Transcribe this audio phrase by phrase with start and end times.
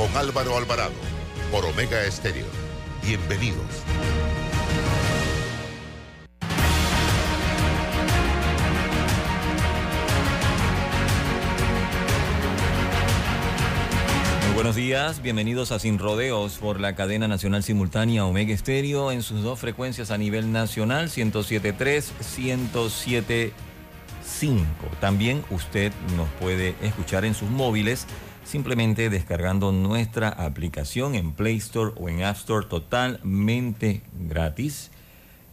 [0.00, 0.94] con Álvaro Alvarado
[1.52, 2.46] por Omega Estéreo.
[3.02, 3.66] Bienvenidos.
[14.46, 19.22] Muy buenos días, bienvenidos a Sin Rodeos por la cadena nacional simultánea Omega Estéreo en
[19.22, 24.64] sus dos frecuencias a nivel nacional, 107.3, 107.5.
[24.98, 28.06] También usted nos puede escuchar en sus móviles
[28.50, 34.90] simplemente descargando nuestra aplicación en Play Store o en App Store totalmente gratis.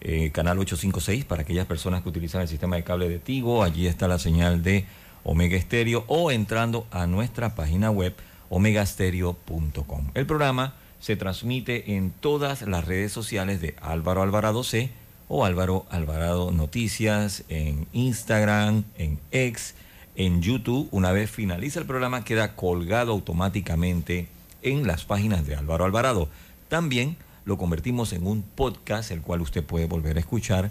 [0.01, 3.63] Eh, canal 856 para aquellas personas que utilizan el sistema de cable de Tigo.
[3.63, 4.85] Allí está la señal de
[5.23, 8.15] Omega Estéreo o entrando a nuestra página web
[8.49, 10.11] omegastereo.com.
[10.15, 14.89] El programa se transmite en todas las redes sociales de Álvaro Alvarado C
[15.27, 19.75] o Álvaro Alvarado Noticias en Instagram, en X,
[20.17, 20.89] en YouTube.
[20.91, 24.27] Una vez finaliza el programa queda colgado automáticamente
[24.63, 26.27] en las páginas de Álvaro Alvarado.
[26.67, 30.69] También lo convertimos en un podcast, el cual usted puede volver a escuchar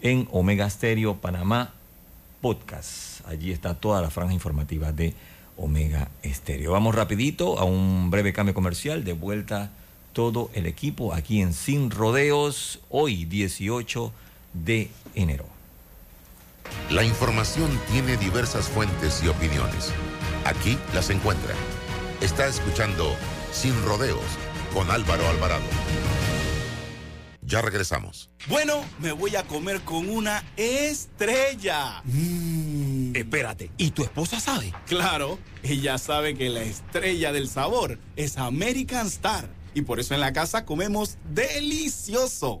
[0.00, 1.74] en Omega Stereo Panamá
[2.40, 3.26] Podcast.
[3.26, 5.12] Allí está toda la franja informativa de
[5.56, 6.72] Omega Estéreo.
[6.72, 9.70] Vamos rapidito a un breve cambio comercial, de vuelta
[10.12, 14.12] todo el equipo aquí en Sin Rodeos, hoy 18
[14.54, 15.55] de enero.
[16.90, 19.92] La información tiene diversas fuentes y opiniones.
[20.44, 21.54] Aquí las encuentra.
[22.20, 23.16] Está escuchando
[23.52, 24.24] Sin Rodeos
[24.72, 25.64] con Álvaro Alvarado.
[27.42, 28.28] Ya regresamos.
[28.48, 32.02] Bueno, me voy a comer con una estrella.
[32.04, 33.14] Mm.
[33.14, 34.74] Espérate, ¿y tu esposa sabe?
[34.86, 39.48] Claro, ella sabe que la estrella del sabor es American Star.
[39.74, 42.60] Y por eso en la casa comemos delicioso.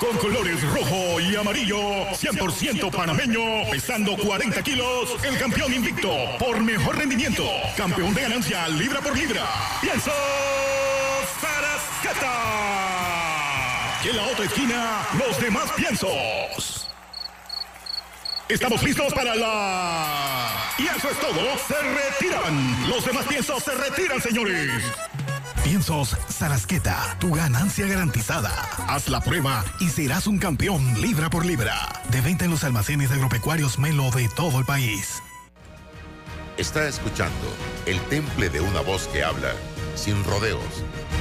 [0.00, 1.78] con colores rojo y amarillo,
[2.12, 7.44] 100% panameño, pesando 40 kilos, el campeón invicto por mejor rendimiento,
[7.76, 9.46] campeón de ganancia libra por libra,
[9.82, 10.10] Pienso
[11.40, 12.32] Sarascata.
[14.02, 16.88] Y en la otra esquina, los demás piensos.
[18.48, 20.74] Estamos listos para la...
[20.78, 22.88] Y eso es todo, se retiran.
[22.88, 24.82] Los demás piensos se retiran, señores.
[25.64, 28.50] Piensos Sarasqueta, tu ganancia garantizada.
[28.88, 31.74] Haz la prueba y serás un campeón libra por libra.
[32.10, 35.22] De venta en los almacenes agropecuarios Melo de todo el país.
[36.56, 37.54] Está escuchando
[37.86, 39.52] el temple de una voz que habla
[39.94, 40.64] sin rodeos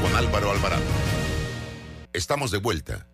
[0.02, 0.84] con Álvaro Alvarado.
[2.14, 3.08] Estamos de vuelta.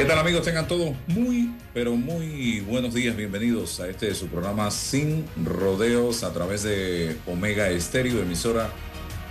[0.00, 0.46] ¿Qué tal amigos?
[0.46, 3.14] Tengan todos muy, pero muy buenos días.
[3.14, 8.70] Bienvenidos a este su programa Sin Rodeos a través de Omega Estéreo, emisora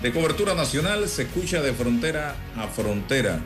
[0.03, 1.09] de cobertura nacional.
[1.09, 3.40] Se escucha de frontera a frontera.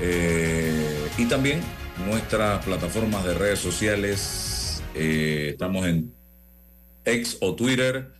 [0.00, 1.60] Eh, y también
[2.04, 4.82] nuestras plataformas de redes sociales.
[4.96, 6.12] Eh, estamos en
[7.04, 8.10] X o Twitter,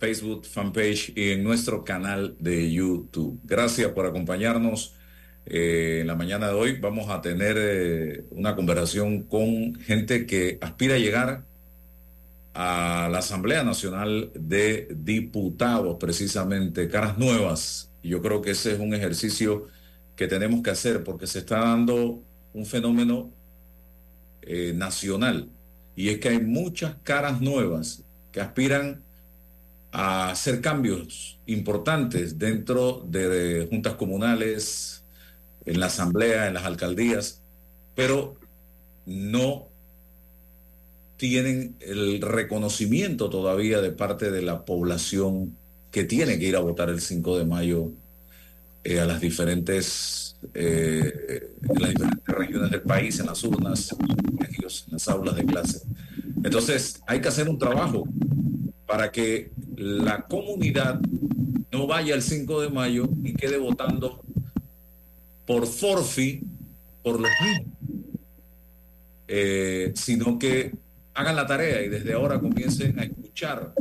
[0.00, 3.38] Facebook, fanpage y en nuestro canal de YouTube.
[3.44, 4.97] Gracias por acompañarnos.
[5.50, 10.58] Eh, en la mañana de hoy vamos a tener eh, una conversación con gente que
[10.60, 11.44] aspira a llegar
[12.52, 17.90] a la Asamblea Nacional de Diputados, precisamente, caras nuevas.
[18.02, 19.68] Yo creo que ese es un ejercicio
[20.16, 22.22] que tenemos que hacer porque se está dando
[22.52, 23.30] un fenómeno
[24.42, 25.48] eh, nacional.
[25.96, 29.02] Y es que hay muchas caras nuevas que aspiran
[29.92, 34.98] a hacer cambios importantes dentro de juntas comunales,
[35.68, 37.42] en la asamblea, en las alcaldías,
[37.94, 38.36] pero
[39.04, 39.68] no
[41.18, 45.56] tienen el reconocimiento todavía de parte de la población
[45.90, 47.90] que tiene que ir a votar el 5 de mayo
[48.84, 54.92] eh, a las diferentes, eh, en las diferentes regiones del país, en las urnas, en
[54.92, 55.82] las aulas de clase.
[56.44, 58.08] Entonces, hay que hacer un trabajo
[58.86, 61.00] para que la comunidad
[61.70, 64.22] no vaya el 5 de mayo y quede votando
[65.48, 66.42] por forfi,
[67.02, 67.74] por los mismos,
[69.26, 70.74] eh, sino que
[71.14, 73.72] hagan la tarea y desde ahora comiencen a escuchar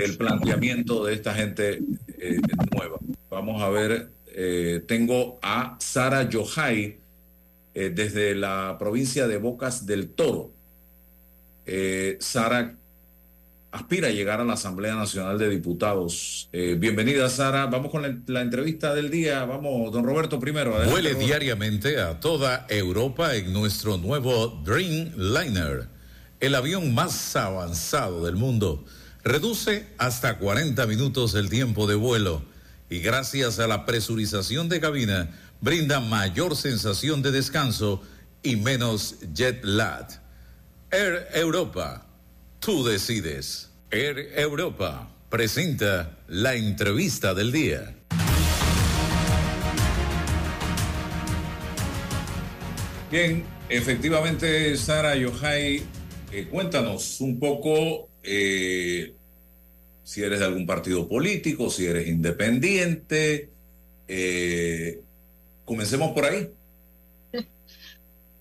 [0.00, 1.80] el planteamiento de esta gente
[2.16, 2.40] eh,
[2.72, 2.98] nueva.
[3.28, 7.00] Vamos a ver, eh, tengo a Sara Yohai
[7.74, 10.52] desde la provincia de Bocas del Toro.
[12.18, 12.76] Sara
[13.70, 16.48] aspira a llegar a la Asamblea Nacional de Diputados.
[16.52, 17.66] bienvenida, Sara.
[17.66, 19.44] Vamos con la, entrevista del día.
[19.44, 20.74] Vamos, don Roberto primero.
[20.88, 25.88] Vuele diariamente a toda Europa en nuestro nuevo Dreamliner,
[26.40, 28.84] el avión más avanzado del mundo
[29.28, 32.42] reduce hasta 40 minutos el tiempo de vuelo
[32.88, 35.30] y gracias a la presurización de cabina
[35.60, 38.00] brinda mayor sensación de descanso
[38.42, 40.06] y menos jet lag.
[40.90, 42.06] Air Europa,
[42.60, 43.70] tú decides.
[43.90, 47.94] Air Europa presenta la entrevista del día.
[53.10, 55.82] Bien, efectivamente, Sara Yohai,
[56.30, 59.14] eh, cuéntanos un poco eh,
[60.02, 63.48] si eres de algún partido político, si eres independiente.
[64.06, 65.00] Eh,
[65.64, 66.50] comencemos por ahí.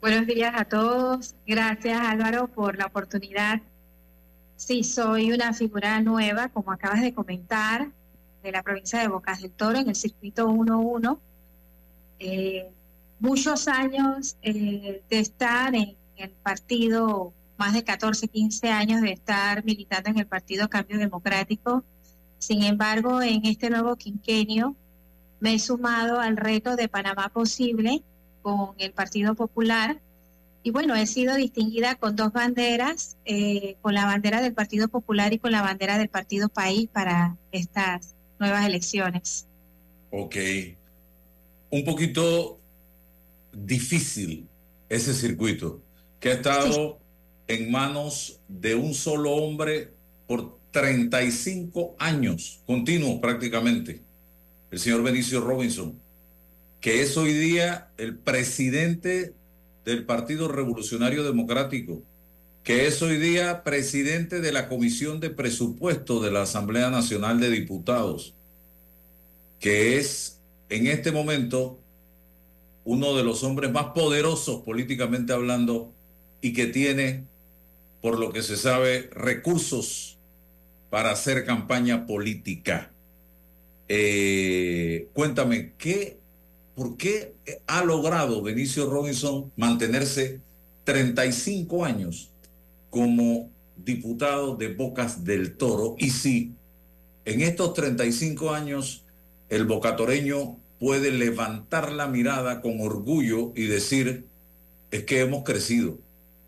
[0.01, 1.35] Buenos días a todos.
[1.45, 3.61] Gracias Álvaro por la oportunidad.
[4.57, 7.91] Sí, soy una figura nueva, como acabas de comentar,
[8.41, 11.19] de la provincia de Bocas del Toro en el circuito 11.
[12.19, 12.67] Eh,
[13.19, 19.63] muchos años eh, de estar en el partido más de 14, 15 años de estar
[19.63, 21.83] militando en el Partido Cambio Democrático.
[22.39, 24.75] Sin embargo, en este nuevo quinquenio
[25.39, 28.03] me he sumado al reto de Panamá Posible
[28.41, 30.01] con el Partido Popular.
[30.63, 35.33] Y bueno, he sido distinguida con dos banderas, eh, con la bandera del Partido Popular
[35.33, 39.47] y con la bandera del Partido País para estas nuevas elecciones.
[40.11, 40.35] Ok.
[41.69, 42.59] Un poquito
[43.53, 44.47] difícil
[44.89, 45.81] ese circuito
[46.19, 46.99] que ha estado
[47.47, 49.93] en manos de un solo hombre
[50.27, 54.01] por 35 años, continuos prácticamente,
[54.69, 55.99] el señor Benicio Robinson,
[56.81, 59.33] que es hoy día el presidente
[59.87, 62.03] del Partido Revolucionario Democrático,
[62.65, 67.49] que es hoy día presidente de la Comisión de Presupuesto de la Asamblea Nacional de
[67.49, 68.33] Diputados,
[69.61, 71.79] que es en este momento
[72.83, 75.93] uno de los hombres más poderosos políticamente hablando
[76.41, 77.23] y que tiene
[78.01, 80.17] por lo que se sabe, recursos
[80.89, 82.91] para hacer campaña política.
[83.87, 86.19] Eh, cuéntame, ¿qué,
[86.77, 87.33] ¿por qué
[87.65, 90.41] ha logrado Benicio Robinson mantenerse
[90.83, 92.29] 35 años
[92.91, 93.49] como
[93.83, 95.95] diputado de Bocas del Toro?
[95.97, 96.53] Y si
[97.25, 99.03] en estos 35 años
[99.49, 104.27] el bocatoreño puede levantar la mirada con orgullo y decir,
[104.91, 105.97] es que hemos crecido,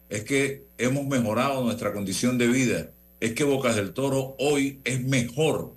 [0.10, 5.04] es que hemos mejorado nuestra condición de vida, es que Bocas del Toro hoy es
[5.04, 5.74] mejor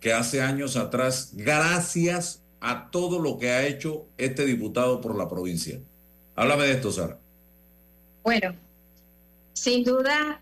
[0.00, 5.28] que hace años atrás, gracias a todo lo que ha hecho este diputado por la
[5.28, 5.80] provincia.
[6.34, 7.18] Háblame de esto, Sara.
[8.22, 8.54] Bueno,
[9.52, 10.40] sin duda,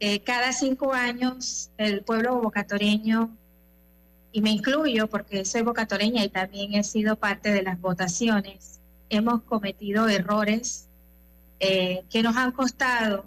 [0.00, 3.36] eh, cada cinco años el pueblo bocatoreño,
[4.32, 9.42] y me incluyo porque soy bocatoreña y también he sido parte de las votaciones, hemos
[9.42, 10.86] cometido errores
[11.60, 13.26] eh, que nos han costado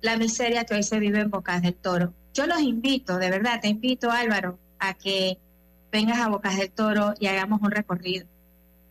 [0.00, 2.12] la miseria que hoy se vive en Bocas del Toro.
[2.34, 5.38] Yo los invito, de verdad, te invito Álvaro, a que
[5.90, 8.26] vengas a Bocas del Toro y hagamos un recorrido.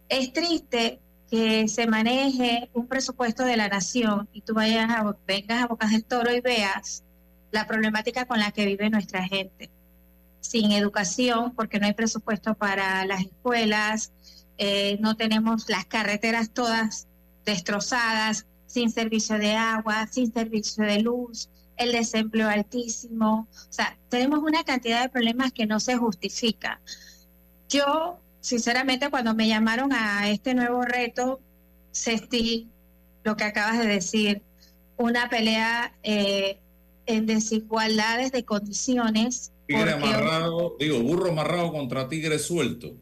[0.09, 0.99] Es triste
[1.29, 5.91] que se maneje un presupuesto de la nación y tú vayas a, vengas a Bocas
[5.91, 7.03] del Toro y veas
[7.51, 9.69] la problemática con la que vive nuestra gente.
[10.41, 14.11] Sin educación, porque no hay presupuesto para las escuelas,
[14.57, 17.07] eh, no tenemos las carreteras todas
[17.45, 23.47] destrozadas, sin servicio de agua, sin servicio de luz, el desempleo altísimo.
[23.51, 26.79] O sea, tenemos una cantidad de problemas que no se justifica.
[27.69, 31.39] Yo, sinceramente, cuando me llamaron a este nuevo reto,
[31.91, 32.69] sentí
[33.23, 34.41] lo que acabas de decir,
[34.97, 36.59] una pelea eh,
[37.05, 39.51] en desigualdades de condiciones.
[39.67, 42.93] Tigre amarrado, digo, burro amarrado contra tigre suelto.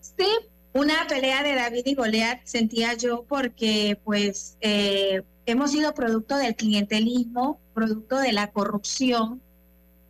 [0.00, 0.26] Sí,
[0.74, 6.56] una pelea de David y Goliat sentía yo porque pues eh, hemos sido producto del
[6.56, 9.40] clientelismo, producto de la corrupción,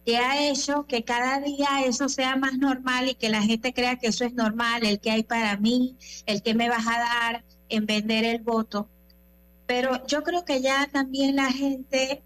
[0.04, 3.96] que ha hecho que cada día eso sea más normal y que la gente crea
[3.96, 7.44] que eso es normal, el que hay para mí, el que me vas a dar
[7.68, 8.88] en vender el voto.
[9.66, 12.22] Pero yo creo que ya también la gente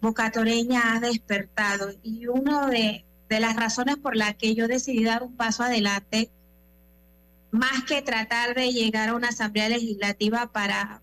[0.00, 5.36] bocatoreña ha despertado y una de, las razones por las que yo decidí dar un
[5.36, 6.30] paso adelante
[7.50, 11.02] más que tratar de llegar a una asamblea legislativa para,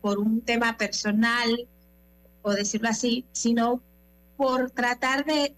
[0.00, 1.68] por un tema personal
[2.42, 3.82] o decirlo así, sino
[4.36, 5.54] por tratar de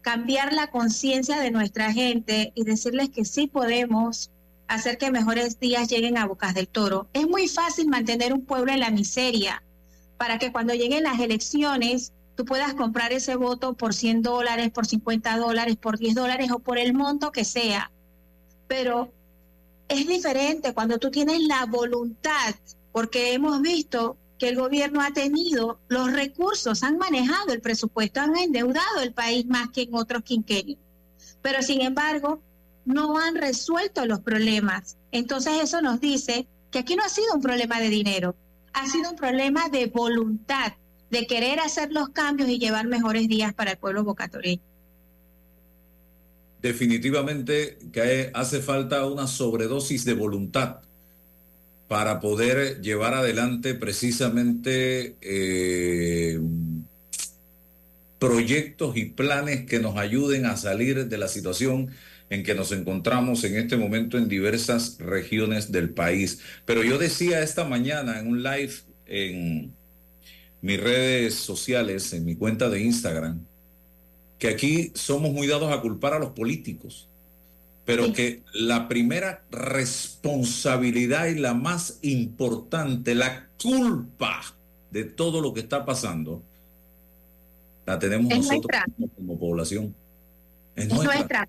[0.00, 4.30] cambiar la conciencia de nuestra gente y decirles que sí podemos
[4.68, 7.08] hacer que mejores días lleguen a Bocas del Toro.
[7.12, 9.62] Es muy fácil mantener un pueblo en la miseria
[10.18, 14.86] para que cuando lleguen las elecciones tú puedas comprar ese voto por 100 dólares, por
[14.86, 17.90] 50 dólares, por 10 dólares o por el monto que sea.
[18.66, 19.12] Pero
[19.88, 22.54] es diferente cuando tú tienes la voluntad,
[22.94, 28.36] porque hemos visto que el gobierno ha tenido los recursos, han manejado el presupuesto, han
[28.36, 30.78] endeudado el país más que en otros quinquenios.
[31.42, 32.40] Pero sin embargo,
[32.84, 34.96] no han resuelto los problemas.
[35.10, 38.36] Entonces eso nos dice que aquí no ha sido un problema de dinero,
[38.72, 40.74] ha sido un problema de voluntad,
[41.10, 44.62] de querer hacer los cambios y llevar mejores días para el pueblo bocatoreño.
[46.62, 47.76] Definitivamente
[48.34, 50.82] hace falta una sobredosis de voluntad
[51.88, 56.40] para poder llevar adelante precisamente eh,
[58.18, 61.90] proyectos y planes que nos ayuden a salir de la situación
[62.30, 66.40] en que nos encontramos en este momento en diversas regiones del país.
[66.64, 68.72] Pero yo decía esta mañana en un live
[69.06, 69.74] en
[70.62, 73.44] mis redes sociales, en mi cuenta de Instagram,
[74.38, 77.08] que aquí somos muy dados a culpar a los políticos,
[77.84, 84.40] pero que la primera responsabilidad y la más importante, la culpa
[84.90, 86.42] de todo lo que está pasando,
[87.84, 88.80] la tenemos nosotros
[89.16, 89.94] como población.
[90.76, 91.48] Es, nuestra.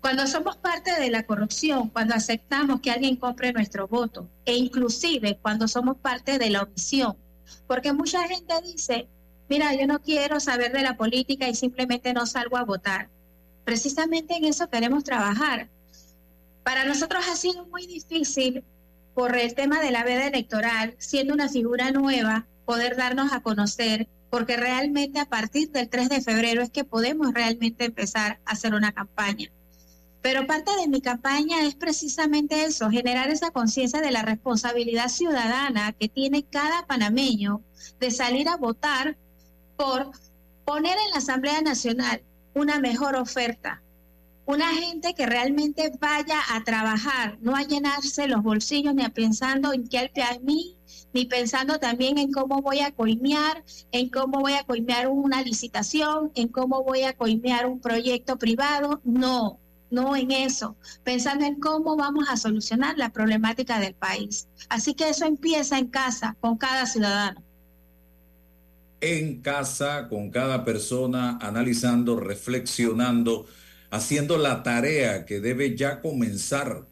[0.00, 5.38] Cuando somos parte de la corrupción, cuando aceptamos que alguien compre nuestro voto, e inclusive
[5.42, 7.16] cuando somos parte de la omisión,
[7.66, 9.08] porque mucha gente dice,
[9.48, 13.08] mira, yo no quiero saber de la política y simplemente no salgo a votar.
[13.66, 15.68] Precisamente en eso queremos trabajar.
[16.62, 18.62] Para nosotros ha sido muy difícil
[19.12, 24.06] por el tema de la veda electoral, siendo una figura nueva, poder darnos a conocer,
[24.30, 28.72] porque realmente a partir del 3 de febrero es que podemos realmente empezar a hacer
[28.72, 29.50] una campaña.
[30.22, 35.90] Pero parte de mi campaña es precisamente eso, generar esa conciencia de la responsabilidad ciudadana
[35.90, 37.62] que tiene cada panameño
[37.98, 39.16] de salir a votar
[39.76, 40.12] por
[40.64, 42.22] poner en la Asamblea Nacional
[42.56, 43.82] una mejor oferta,
[44.46, 49.74] una gente que realmente vaya a trabajar, no a llenarse los bolsillos ni a pensando
[49.74, 50.78] en qué a mí,
[51.12, 56.32] ni pensando también en cómo voy a coimear, en cómo voy a coimear una licitación,
[56.34, 59.02] en cómo voy a coimear un proyecto privado.
[59.04, 59.58] No,
[59.90, 64.48] no en eso, pensando en cómo vamos a solucionar la problemática del país.
[64.70, 67.45] Así que eso empieza en casa, con cada ciudadano.
[69.00, 73.46] En casa, con cada persona, analizando, reflexionando,
[73.90, 76.86] haciendo la tarea que debe ya comenzar,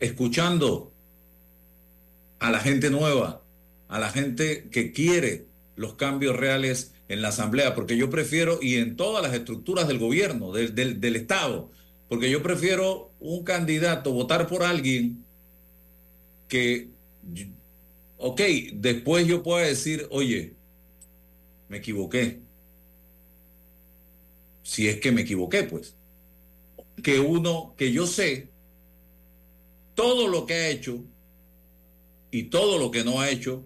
[0.00, 0.92] escuchando
[2.38, 3.42] a la gente nueva,
[3.88, 8.76] a la gente que quiere los cambios reales en la Asamblea, porque yo prefiero, y
[8.76, 11.70] en todas las estructuras del gobierno, del, del, Estado,
[12.08, 15.24] porque yo prefiero un candidato, votar por alguien
[16.48, 16.88] que,
[18.16, 18.40] ok,
[18.74, 20.54] después yo pueda decir, oye,
[21.70, 22.42] me equivoqué.
[24.62, 25.96] Si es que me equivoqué, pues.
[27.02, 28.50] Que uno, que yo sé
[29.94, 31.04] todo lo que ha hecho
[32.30, 33.64] y todo lo que no ha hecho,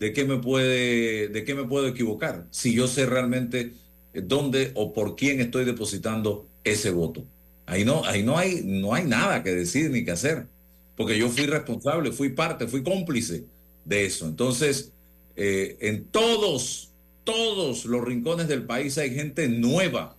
[0.00, 2.46] ¿de qué me puede, de qué me puedo equivocar?
[2.50, 3.74] Si yo sé realmente
[4.14, 7.28] dónde o por quién estoy depositando ese voto.
[7.66, 10.48] Ahí no, ahí no hay, no hay nada que decir ni que hacer,
[10.96, 13.50] porque yo fui responsable, fui parte, fui cómplice
[13.84, 14.26] de eso.
[14.26, 14.94] Entonces,
[15.40, 16.90] eh, en todos,
[17.22, 20.16] todos los rincones del país hay gente nueva.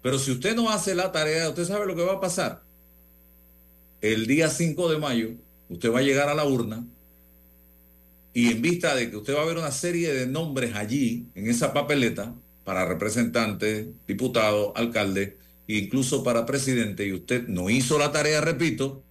[0.00, 2.62] Pero si usted no hace la tarea, usted sabe lo que va a pasar.
[4.00, 5.30] El día 5 de mayo,
[5.68, 6.86] usted va a llegar a la urna
[8.32, 11.50] y en vista de que usted va a ver una serie de nombres allí, en
[11.50, 18.40] esa papeleta, para representante, diputado, alcalde, incluso para presidente, y usted no hizo la tarea,
[18.40, 19.02] repito,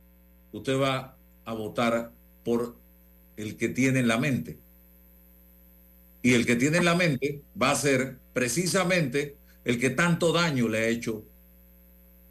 [0.53, 2.13] usted va a votar
[2.46, 2.77] por
[3.36, 4.57] el que tiene en la mente.
[6.27, 10.67] Y el que tiene en la mente va a ser precisamente el que tanto daño
[10.67, 11.24] le ha hecho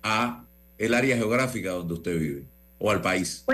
[0.02, 0.44] a
[0.76, 2.46] el área geográfica donde usted vive
[2.78, 3.46] o al país.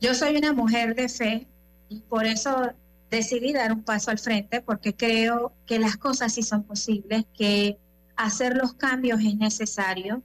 [0.00, 1.46] yo soy una mujer de fe
[1.88, 2.72] y por eso
[3.12, 7.78] decidí dar un paso al frente porque creo que las cosas sí son posibles, que
[8.16, 10.20] hacer los cambios es necesario.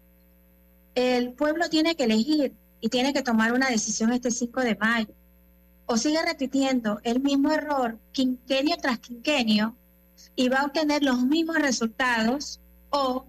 [0.96, 5.14] El pueblo tiene que elegir y tiene que tomar una decisión este 5 de mayo.
[5.92, 9.76] O sigue repitiendo el mismo error quinquenio tras quinquenio
[10.36, 12.60] y va a obtener los mismos resultados
[12.92, 13.26] o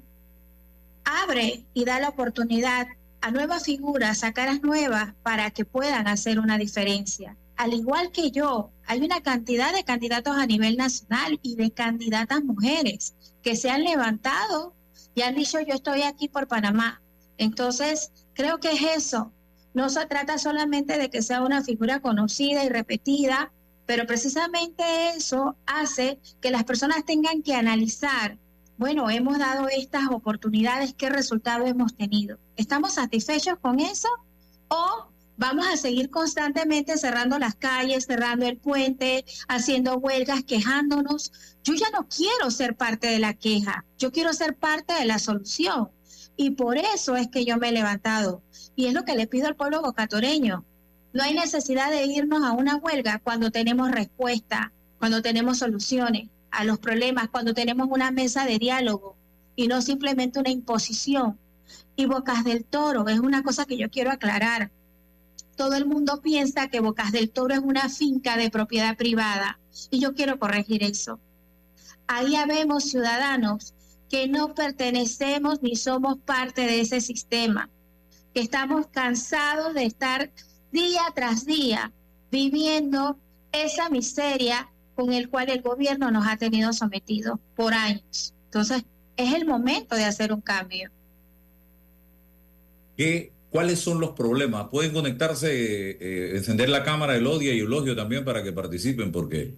[1.06, 2.86] abre y da la oportunidad
[3.22, 7.34] a nuevas figuras, a caras nuevas para que puedan hacer una diferencia.
[7.56, 12.44] al igual que yo, hay una cantidad de candidatos a nivel nacional y de candidatas
[12.44, 14.74] mujeres que se han levantado
[15.14, 17.00] y han dicho yo estoy aquí por Panamá.
[17.38, 19.32] Entonces, creo que es eso.
[19.74, 23.52] No se trata solamente de que sea una figura conocida y repetida,
[23.86, 24.84] pero precisamente
[25.16, 28.38] eso hace que las personas tengan que analizar,
[28.80, 32.38] bueno, hemos dado estas oportunidades, ¿qué resultado hemos tenido?
[32.56, 34.08] ¿Estamos satisfechos con eso?
[34.68, 41.32] ¿O vamos a seguir constantemente cerrando las calles, cerrando el puente, haciendo huelgas, quejándonos?
[41.62, 45.18] Yo ya no quiero ser parte de la queja, yo quiero ser parte de la
[45.18, 45.90] solución.
[46.42, 48.42] Y por eso es que yo me he levantado.
[48.74, 50.64] Y es lo que le pido al pueblo bocatoreño.
[51.12, 56.64] No hay necesidad de irnos a una huelga cuando tenemos respuesta, cuando tenemos soluciones a
[56.64, 59.18] los problemas, cuando tenemos una mesa de diálogo
[59.54, 61.38] y no simplemente una imposición.
[61.94, 64.70] Y Bocas del Toro es una cosa que yo quiero aclarar.
[65.56, 70.00] Todo el mundo piensa que Bocas del Toro es una finca de propiedad privada y
[70.00, 71.20] yo quiero corregir eso.
[72.06, 73.74] Ahí habemos ciudadanos
[74.10, 77.70] que no pertenecemos ni somos parte de ese sistema,
[78.34, 80.30] que estamos cansados de estar
[80.72, 81.92] día tras día
[82.30, 83.18] viviendo
[83.52, 88.34] esa miseria con el cual el gobierno nos ha tenido sometidos por años.
[88.46, 88.82] Entonces,
[89.16, 90.90] es el momento de hacer un cambio.
[92.96, 94.68] ¿Qué, ¿Cuáles son los problemas?
[94.68, 99.54] Pueden conectarse, eh, encender la cámara, Elodia y Eulogio también para que participen, porque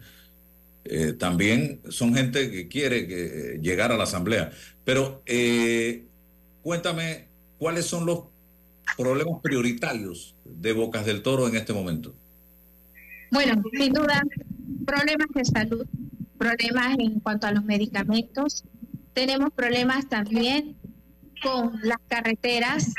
[0.84, 4.50] eh, también son gente que quiere que, llegar a la asamblea.
[4.84, 6.04] Pero eh,
[6.62, 7.26] cuéntame,
[7.58, 8.24] ¿cuáles son los
[8.96, 12.14] problemas prioritarios de Bocas del Toro en este momento?
[13.30, 14.22] Bueno, sin duda,
[14.84, 15.86] problemas de salud,
[16.36, 18.64] problemas en cuanto a los medicamentos.
[19.14, 20.76] Tenemos problemas también
[21.42, 22.92] con las carreteras.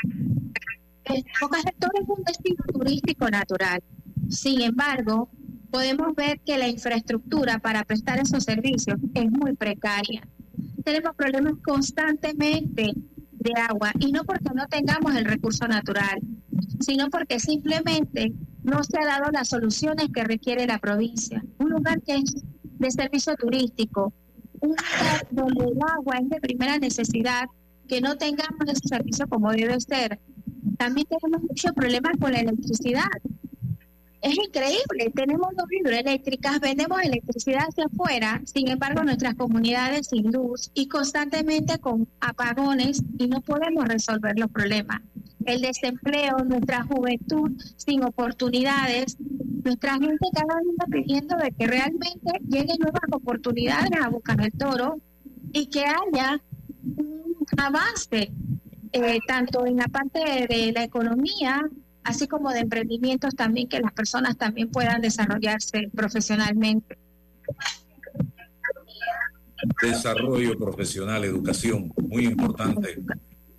[1.40, 3.82] Bocas del Toro es un destino turístico natural.
[4.30, 5.28] Sin embargo,
[5.74, 10.22] podemos ver que la infraestructura para prestar esos servicios es muy precaria.
[10.84, 12.92] Tenemos problemas constantemente
[13.32, 16.20] de agua y no porque no tengamos el recurso natural,
[16.78, 18.32] sino porque simplemente
[18.62, 21.44] no se ha dado las soluciones que requiere la provincia.
[21.58, 24.12] Un lugar que es de servicio turístico,
[24.60, 27.46] un lugar donde el agua es de primera necesidad,
[27.88, 30.20] que no tengamos ese servicio como debe ser.
[30.78, 33.10] También tenemos muchos problemas con la electricidad.
[34.24, 40.70] Es increíble, tenemos dos hidroeléctricas, vendemos electricidad hacia afuera, sin embargo nuestras comunidades sin luz
[40.72, 45.02] y constantemente con apagones y no podemos resolver los problemas.
[45.44, 49.18] El desempleo, nuestra juventud sin oportunidades,
[49.62, 55.02] nuestra gente cada vez pidiendo de que realmente lleguen nuevas oportunidades a buscar del Toro
[55.52, 56.40] y que haya
[56.96, 58.32] un avance
[58.92, 61.60] eh, tanto en la parte de la economía
[62.04, 66.98] así como de emprendimientos también que las personas también puedan desarrollarse profesionalmente.
[69.82, 73.00] Desarrollo profesional, educación, muy importante.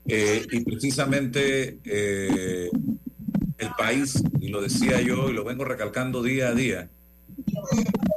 [0.08, 2.70] Eh, y precisamente eh,
[3.58, 6.90] el país, y lo decía yo y lo vengo recalcando día a día,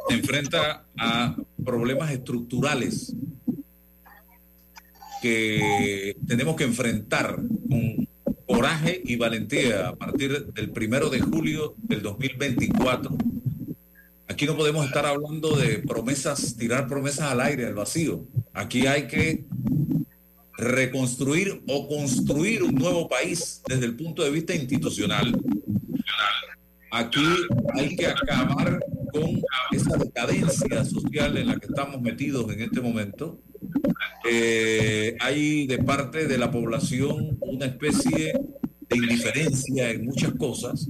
[0.08, 3.14] se enfrenta a problemas estructurales
[5.22, 7.36] que tenemos que enfrentar
[7.68, 8.07] con
[8.48, 13.14] coraje y valentía a partir del primero de julio del 2024.
[14.26, 18.26] Aquí no podemos estar hablando de promesas, tirar promesas al aire, al vacío.
[18.54, 19.44] Aquí hay que
[20.56, 25.38] reconstruir o construir un nuevo país desde el punto de vista institucional.
[26.90, 27.26] Aquí
[27.74, 28.80] hay que acabar
[29.12, 33.38] con esa decadencia social en la que estamos metidos en este momento
[34.30, 38.32] eh, hay de parte de la población una especie
[38.88, 40.88] de indiferencia en muchas cosas.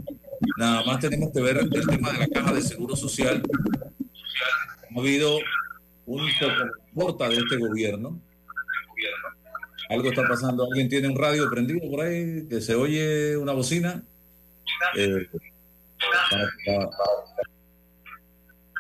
[0.57, 3.43] Nada más tenemos que ver el tema de la caja de seguro social.
[4.95, 5.39] Ha habido
[6.07, 6.23] un
[6.95, 8.21] corta de este gobierno.
[9.91, 10.65] Algo está pasando.
[10.65, 12.47] ¿Alguien tiene un radio prendido por ahí?
[12.49, 14.03] Que se oye una bocina.
[14.97, 15.29] Eh,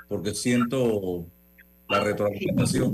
[0.08, 1.26] porque siento
[1.88, 2.92] la retroalimentación.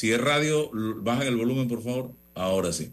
[0.00, 2.12] Si es radio, bajen el volumen, por favor.
[2.34, 2.90] Ahora sí.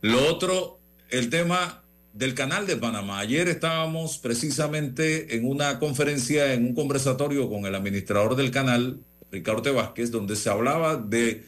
[0.00, 0.78] Lo otro,
[1.10, 1.84] el tema
[2.14, 3.18] del canal de Panamá.
[3.18, 8.98] Ayer estábamos precisamente en una conferencia, en un conversatorio con el administrador del canal,
[9.30, 11.44] Ricardo Vázquez, donde se hablaba de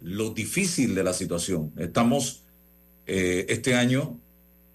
[0.00, 1.72] lo difícil de la situación.
[1.78, 2.42] Estamos
[3.06, 4.18] eh, este año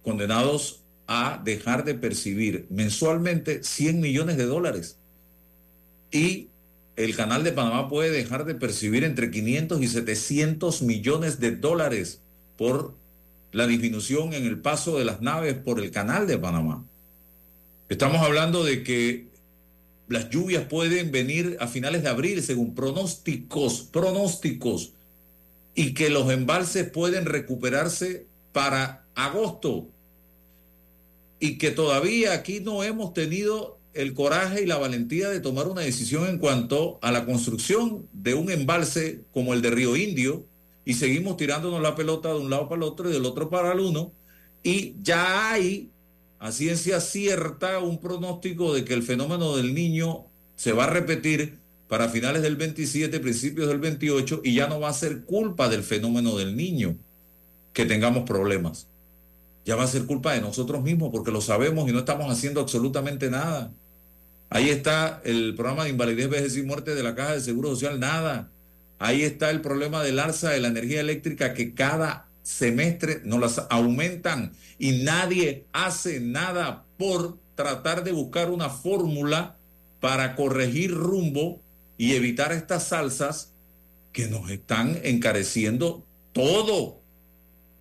[0.01, 4.97] condenados a dejar de percibir mensualmente 100 millones de dólares.
[6.10, 6.51] Y
[6.97, 12.21] el canal de Panamá puede dejar de percibir entre 500 y 700 millones de dólares
[12.57, 12.95] por
[13.51, 16.83] la disminución en el paso de las naves por el canal de Panamá.
[17.88, 19.27] Estamos hablando de que
[20.07, 24.93] las lluvias pueden venir a finales de abril, según pronósticos, pronósticos,
[25.75, 29.88] y que los embalses pueden recuperarse para agosto.
[31.39, 35.81] Y que todavía aquí no hemos tenido el coraje y la valentía de tomar una
[35.81, 40.45] decisión en cuanto a la construcción de un embalse como el de Río Indio,
[40.86, 43.73] y seguimos tirándonos la pelota de un lado para el otro y del otro para
[43.73, 44.13] el uno,
[44.63, 45.91] y ya hay
[46.39, 51.60] a ciencia cierta un pronóstico de que el fenómeno del niño se va a repetir
[51.88, 55.83] para finales del 27, principios del 28, y ya no va a ser culpa del
[55.83, 56.97] fenómeno del niño
[57.73, 58.88] que tengamos problemas.
[59.65, 62.62] Ya va a ser culpa de nosotros mismos porque lo sabemos y no estamos haciendo
[62.62, 63.73] absolutamente nada.
[64.49, 67.99] Ahí está el programa de invalidez, vejez y muerte de la Caja de Seguro Social,
[67.99, 68.49] nada.
[68.99, 73.67] Ahí está el problema del alza de la energía eléctrica que cada semestre nos las
[73.69, 79.57] aumentan y nadie hace nada por tratar de buscar una fórmula
[79.99, 81.62] para corregir rumbo
[81.97, 83.51] y evitar estas salsas
[84.13, 87.01] que nos están encareciendo todo.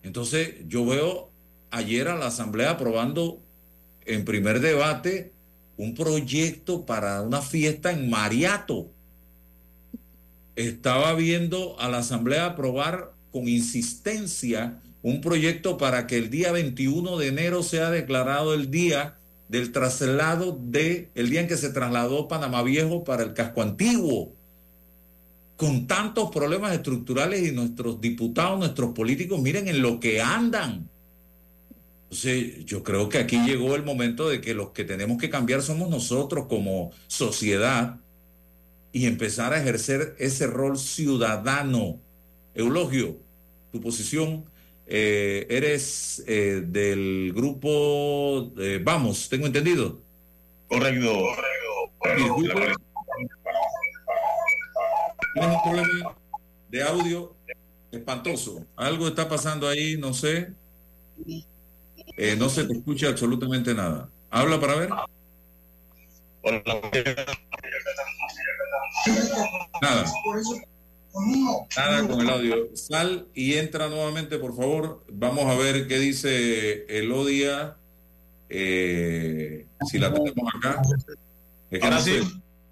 [0.02, 1.31] Entonces yo veo
[1.70, 3.40] ayer a la Asamblea aprobando
[4.05, 5.33] en primer debate
[5.77, 8.91] un proyecto para una fiesta en Mariato.
[10.55, 17.19] Estaba viendo a la Asamblea aprobar con insistencia un proyecto para que el día 21
[17.19, 22.27] de enero sea declarado el día del traslado de el día en que se trasladó
[22.27, 24.33] Panamá Viejo para el casco antiguo.
[25.57, 30.91] Con tantos problemas estructurales y nuestros diputados, nuestros políticos, miren en lo que andan.
[32.16, 35.61] Entonces, yo creo que aquí llegó el momento de que los que tenemos que cambiar
[35.61, 38.00] somos nosotros como sociedad
[38.90, 42.00] y empezar a ejercer ese rol ciudadano.
[42.55, 43.18] Eulogio,
[43.70, 44.46] tu posición.
[44.87, 48.50] Eh, eres eh, del grupo
[48.83, 50.00] Vamos, tengo entendido.
[50.68, 51.12] Correcto.
[55.35, 56.16] Tienes un problema
[56.70, 57.37] de audio
[57.92, 58.64] espantoso.
[58.74, 60.55] Algo está pasando ahí, no sé.
[62.16, 64.09] Eh, no se te escucha absolutamente nada.
[64.31, 64.90] Habla para ver.
[69.81, 70.05] Nada.
[71.76, 72.76] Nada con el audio.
[72.76, 75.05] Sal y entra nuevamente, por favor.
[75.11, 77.76] Vamos a ver qué dice Elodia.
[78.48, 80.83] Eh, si la tenemos acá.
[81.83, 82.20] ahora sí.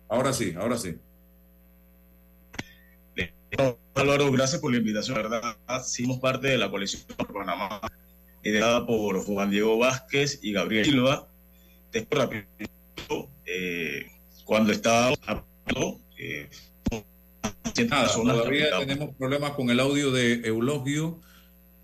[0.08, 0.96] Ahora sí, ahora sí.
[3.94, 5.16] Álvaro, gracias por la invitación.
[5.16, 7.80] verdad, somos parte de la coalición por Panamá,
[8.44, 11.28] liderada por Juan Diego Vázquez y Gabriel Silva.
[11.92, 12.28] Después,
[13.46, 14.06] eh,
[14.44, 15.14] cuando estaba
[16.18, 16.48] eh,
[17.88, 21.20] Nada, todavía tenemos problemas con el audio de Eulogio,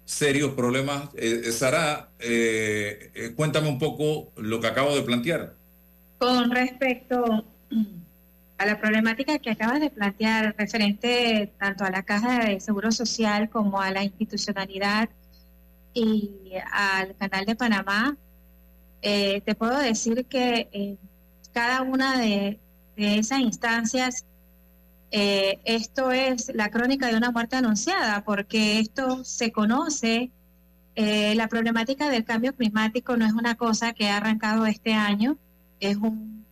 [0.04, 1.08] serios problemas.
[1.16, 5.54] Eh, eh Sara, eh, eh, cuéntame un poco lo que acabo de plantear.
[6.18, 7.44] Con respecto
[8.58, 13.48] a la problemática que acabas de plantear referente tanto a la Caja de Seguro Social
[13.50, 15.08] como a la institucionalidad
[15.94, 18.16] y al Canal de Panamá,
[19.00, 20.98] te puedo decir que
[21.52, 22.60] cada una de,
[22.96, 24.24] de esas instancias
[25.12, 30.30] eh, esto es la crónica de una muerte anunciada, porque esto se conoce.
[30.96, 35.38] Eh, la problemática del cambio climático no es una cosa que ha arrancado este año,
[35.78, 36.44] es un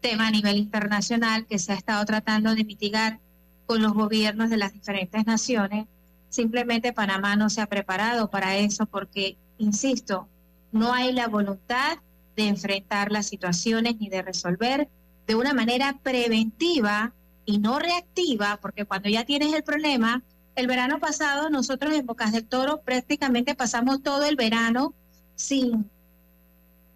[0.00, 3.20] tema a nivel internacional que se ha estado tratando de mitigar
[3.66, 5.86] con los gobiernos de las diferentes naciones.
[6.34, 10.26] Simplemente Panamá no se ha preparado para eso porque, insisto,
[10.72, 11.98] no hay la voluntad
[12.34, 14.88] de enfrentar las situaciones ni de resolver
[15.28, 17.12] de una manera preventiva
[17.46, 20.24] y no reactiva, porque cuando ya tienes el problema,
[20.56, 24.92] el verano pasado nosotros en Bocas del Toro prácticamente pasamos todo el verano
[25.36, 25.88] sin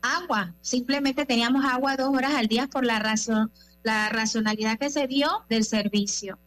[0.03, 3.53] agua, simplemente teníamos agua dos horas al día por la, razón,
[3.85, 6.40] la racionalidad que se dio del servicio.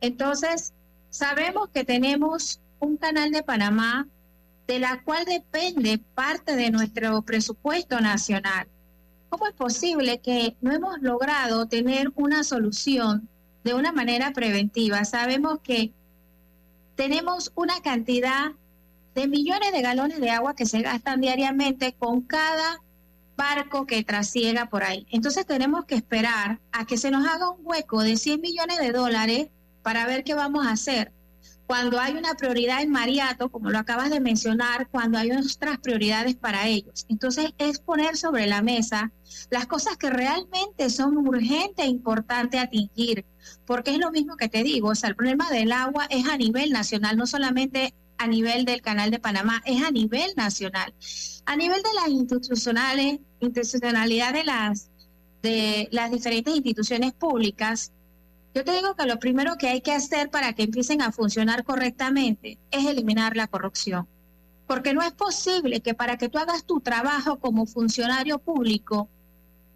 [0.00, 0.74] Entonces,
[1.16, 4.06] sabemos que tenemos un canal de Panamá
[4.66, 8.66] de la cual depende parte de nuestro presupuesto nacional.
[9.28, 13.28] ¿Cómo es posible que no hemos logrado tener una solución
[13.66, 15.04] de una manera preventiva.
[15.04, 15.92] Sabemos que
[16.94, 18.52] tenemos una cantidad
[19.16, 22.80] de millones de galones de agua que se gastan diariamente con cada
[23.36, 25.04] barco que trasiega por ahí.
[25.10, 28.92] Entonces tenemos que esperar a que se nos haga un hueco de 100 millones de
[28.92, 29.48] dólares
[29.86, 31.12] para ver qué vamos a hacer
[31.64, 36.34] cuando hay una prioridad en Mariato, como lo acabas de mencionar, cuando hay otras prioridades
[36.34, 37.06] para ellos.
[37.08, 39.12] Entonces es poner sobre la mesa
[39.48, 43.24] las cosas que realmente son urgentes e importantes atingir,
[43.64, 46.72] porque es lo mismo que te digo, o el problema del agua es a nivel
[46.72, 50.92] nacional, no solamente a nivel del Canal de Panamá, es a nivel nacional.
[51.44, 54.90] A nivel de las institucionales, institucionalidad de las,
[55.42, 57.92] de las diferentes instituciones públicas,
[58.56, 61.62] yo te digo que lo primero que hay que hacer para que empiecen a funcionar
[61.62, 64.08] correctamente es eliminar la corrupción.
[64.66, 69.10] Porque no es posible que para que tú hagas tu trabajo como funcionario público,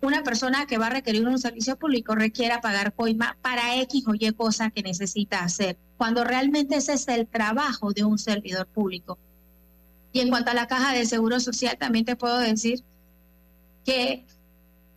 [0.00, 4.14] una persona que va a requerir un servicio público requiera pagar coima para X o
[4.14, 9.18] Y cosa que necesita hacer, cuando realmente ese es el trabajo de un servidor público.
[10.14, 12.82] Y en cuanto a la caja de seguro social, también te puedo decir
[13.84, 14.24] que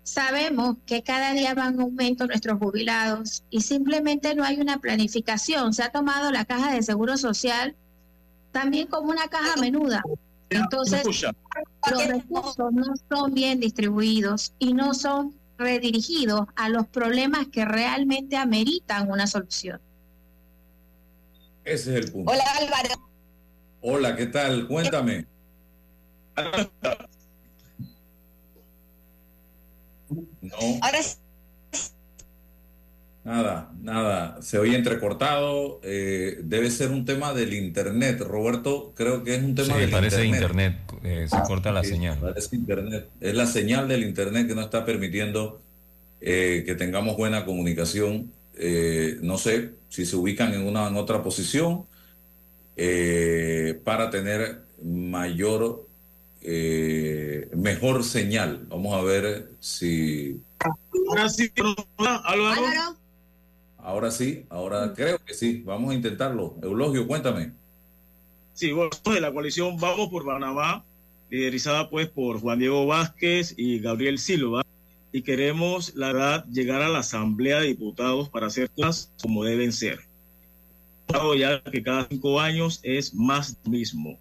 [0.03, 5.73] sabemos que cada día van en aumento nuestros jubilados y simplemente no hay una planificación.
[5.73, 7.75] Se ha tomado la caja de seguro social
[8.51, 10.03] también como una caja menuda.
[10.49, 11.03] Entonces,
[11.91, 18.37] los recursos no son bien distribuidos y no son redirigidos a los problemas que realmente
[18.37, 19.79] ameritan una solución.
[21.63, 22.31] Ese es el punto.
[22.31, 23.09] Hola Álvaro.
[23.81, 24.67] Hola, ¿qué tal?
[24.67, 25.25] Cuéntame.
[30.41, 30.51] No.
[30.81, 30.99] Ahora
[33.25, 34.41] Nada, nada.
[34.41, 35.79] Se oye entrecortado.
[35.83, 38.19] Eh, debe ser un tema del internet.
[38.19, 40.75] Roberto, creo que es un tema Sí, del parece internet.
[40.89, 42.17] internet, eh, se corta la Sí, señal.
[42.19, 43.07] parece internet.
[43.21, 45.61] Es la señal del internet que no está permitiendo
[46.19, 48.29] eh, que tengamos buena comunicación.
[48.57, 51.85] Eh, no sé si se ubican en una en otra posición
[52.75, 55.87] eh, para tener mayor,
[56.43, 58.65] eh, mejor señal.
[58.69, 60.41] Vamos a ver si
[61.09, 61.51] Ahora sí,
[61.97, 62.97] Álvaro.
[63.77, 65.61] Ahora sí, ahora creo que sí.
[65.65, 66.55] Vamos a intentarlo.
[66.61, 67.51] Eulogio, cuéntame.
[68.53, 70.85] Sí, bueno, de la coalición Vamos por Panamá,
[71.29, 74.63] liderizada pues por Juan Diego Vázquez y Gabriel Silva,
[75.11, 79.73] y queremos, la verdad, llegar a la Asamblea de Diputados para hacer cosas como deben
[79.73, 79.99] ser.
[81.37, 84.17] Ya que cada cinco años es más mismo.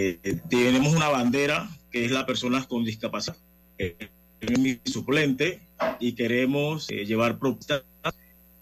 [0.00, 3.36] Eh, tenemos una bandera que es la personas con discapacidad.
[3.78, 3.96] Eh,
[4.56, 5.60] mi suplente
[5.98, 7.82] y queremos eh, llevar propuestas,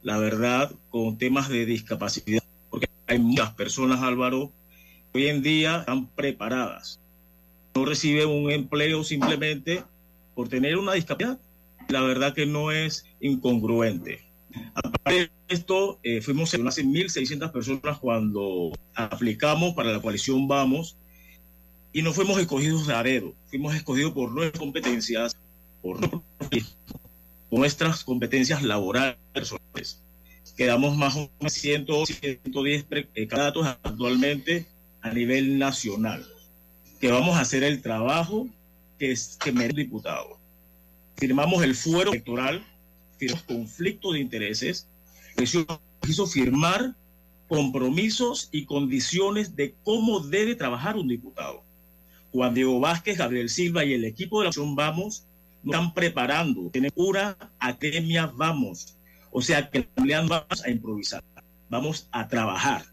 [0.02, 4.50] la verdad, con temas de discapacidad, porque hay muchas personas, Álvaro,
[5.12, 7.00] hoy en día están preparadas.
[7.74, 9.84] No reciben un empleo simplemente
[10.34, 11.38] por tener una discapacidad.
[11.88, 14.24] La verdad que no es incongruente.
[14.74, 20.96] Aparte de esto, eh, fuimos de 1.600 personas cuando aplicamos para la coalición Vamos
[21.96, 23.32] y no fuimos escogidos a dedo.
[23.48, 25.34] Fuimos escogidos por nuestras competencias,
[25.80, 25.98] por
[27.50, 30.02] nuestras competencias laborales personales.
[30.58, 34.66] Quedamos más o menos 100, 110 pre- eh, candidatos actualmente
[35.00, 36.26] a nivel nacional,
[37.00, 38.46] que vamos a hacer el trabajo
[38.98, 40.38] que, es, que merece el diputado.
[41.16, 42.62] Firmamos el fuero electoral,
[43.16, 44.86] firmamos conflicto de intereses,
[45.40, 46.94] hizo firmar
[47.48, 51.64] compromisos y condiciones de cómo debe trabajar un diputado.
[52.32, 55.26] Juan Diego Vázquez, Gabriel Silva y el equipo de la Acción Vamos
[55.62, 56.70] nos están preparando.
[56.70, 58.96] Tenemos pura academia Vamos.
[59.30, 61.22] O sea que no vamos a improvisar,
[61.68, 62.86] vamos a trabajar.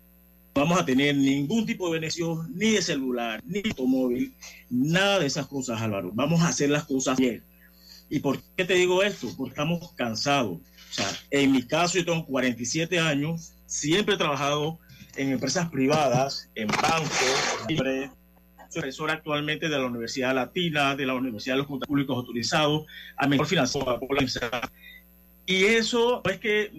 [0.55, 4.35] No vamos a tener ningún tipo de beneficio, ni de celular, ni de automóvil,
[4.69, 6.11] nada de esas cosas, Álvaro.
[6.13, 7.43] Vamos a hacer las cosas bien.
[8.09, 9.29] ¿Y por qué te digo esto?
[9.37, 10.57] Porque estamos cansados.
[10.57, 14.79] O sea, en mi caso, yo tengo 47 años, siempre he trabajado
[15.15, 17.09] en empresas privadas, en bancos,
[17.67, 18.11] libre.
[18.73, 22.85] Profesor actualmente de la Universidad Latina, de la Universidad de los Juntos Públicos Autorizados,
[23.17, 24.69] a mejor financiado por la universidad.
[25.45, 26.71] Y eso no es que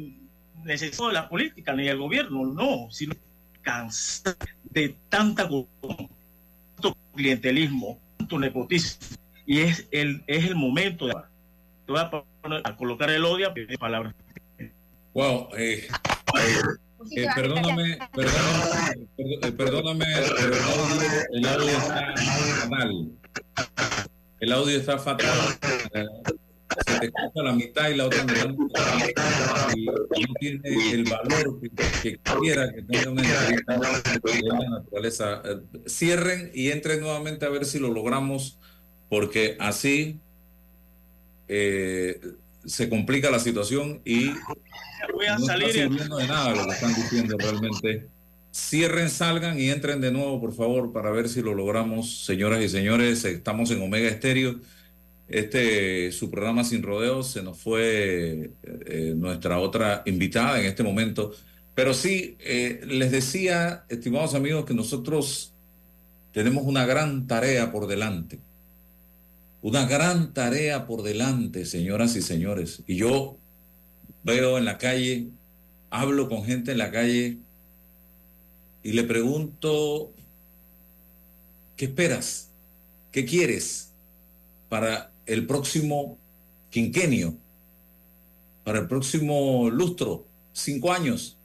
[0.65, 3.15] necesito de la política ni del gobierno, no, sino
[3.63, 9.17] cansado de tanta tanto clientelismo, tanto nepotismo.
[9.47, 11.15] Y es el, es el momento de.
[11.87, 14.15] Te voy a, poner- a colocar el odio de palabras.
[15.13, 15.87] Wow, eh,
[17.11, 22.15] eh, perdóname, perdóname, per- eh, perdóname, pero el audio, el audio está
[22.69, 23.11] fatal.
[24.41, 25.39] El audio está fatal.
[25.95, 26.07] Eh,
[26.87, 28.49] Se te escucha la mitad y la otra mitad
[29.77, 31.71] y no tiene el valor que,
[32.03, 35.43] que quiera que tenga una entrevista de la naturaleza.
[35.45, 38.59] Eh, Cierren y entren nuevamente a ver si lo logramos,
[39.09, 40.19] porque así
[41.49, 42.21] eh,
[42.65, 44.31] se complica la situación y
[45.25, 48.09] Voy a no salir está sirviendo de nada lo que están diciendo realmente.
[48.53, 52.69] Cierren, salgan y entren de nuevo, por favor, para ver si lo logramos, señoras y
[52.69, 53.25] señores.
[53.25, 54.61] Estamos en Omega Estéreo.
[55.27, 61.33] Este, su programa Sin Rodeos, se nos fue eh, nuestra otra invitada en este momento.
[61.75, 65.55] Pero sí, eh, les decía, estimados amigos, que nosotros
[66.33, 68.41] tenemos una gran tarea por delante.
[69.63, 72.83] Una gran tarea por delante, señoras y señores.
[72.87, 73.39] Y yo
[74.25, 75.29] veo en la calle,
[75.91, 77.39] hablo con gente en la calle
[78.83, 80.13] y le pregunto,
[81.77, 82.51] ¿qué esperas?
[83.13, 83.91] ¿Qué quieres
[84.69, 86.19] para el próximo
[86.71, 87.37] quinquenio?
[88.65, 91.37] Para el próximo lustro, cinco años.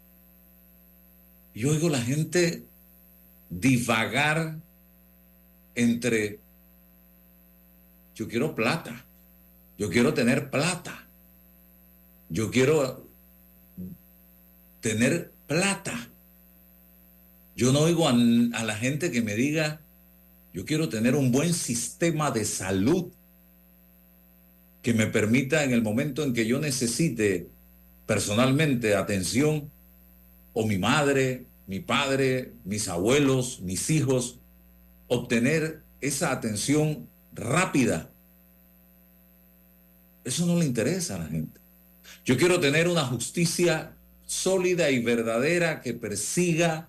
[1.54, 2.64] Y oigo la gente
[3.50, 4.58] divagar
[5.76, 6.40] entre
[8.16, 9.06] yo quiero plata,
[9.78, 11.08] yo quiero tener plata,
[12.30, 13.08] yo quiero
[14.82, 16.10] tener plata.
[17.56, 19.82] Yo no oigo a, la gente que me diga,
[20.54, 23.12] yo quiero tener un buen sistema de salud
[24.82, 27.50] que me permita en el momento en que yo necesite
[28.06, 29.70] personalmente atención,
[30.54, 34.40] o mi madre, mi padre, mis abuelos, mis hijos,
[35.08, 38.10] obtener esa atención rápida.
[40.24, 41.59] Eso no le interesa a la gente.
[42.30, 43.96] Yo quiero tener una justicia
[44.28, 46.88] sólida y verdadera que persiga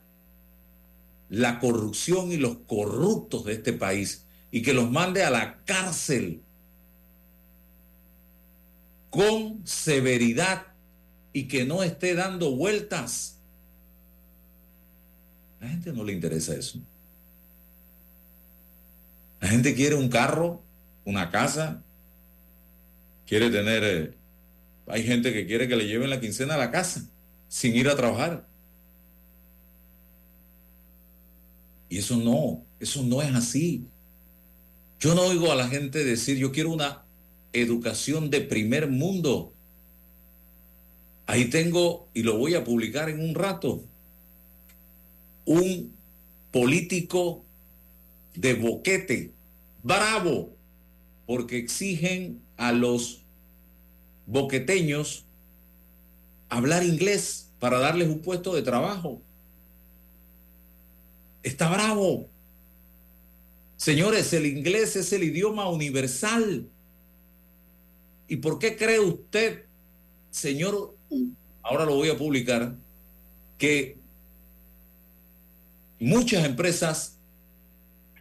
[1.30, 6.42] la corrupción y los corruptos de este país y que los mande a la cárcel
[9.08, 10.66] con severidad
[11.32, 13.38] y que no esté dando vueltas.
[15.58, 16.80] A la gente no le interesa eso.
[19.40, 20.62] La gente quiere un carro,
[21.06, 21.82] una casa,
[23.24, 24.19] quiere tener...
[24.92, 27.08] Hay gente que quiere que le lleven la quincena a la casa
[27.48, 28.46] sin ir a trabajar.
[31.88, 33.84] Y eso no, eso no es así.
[35.00, 37.04] Yo no oigo a la gente decir, yo quiero una
[37.52, 39.52] educación de primer mundo.
[41.26, 43.84] Ahí tengo, y lo voy a publicar en un rato,
[45.44, 45.92] un
[46.52, 47.44] político
[48.34, 49.32] de boquete,
[49.82, 50.54] bravo,
[51.26, 53.19] porque exigen a los
[54.30, 55.24] boqueteños
[56.48, 59.20] hablar inglés para darles un puesto de trabajo.
[61.42, 62.28] Está bravo.
[63.76, 66.68] Señores, el inglés es el idioma universal.
[68.28, 69.64] ¿Y por qué cree usted,
[70.30, 70.94] señor,
[71.62, 72.76] ahora lo voy a publicar,
[73.58, 73.98] que
[75.98, 77.19] muchas empresas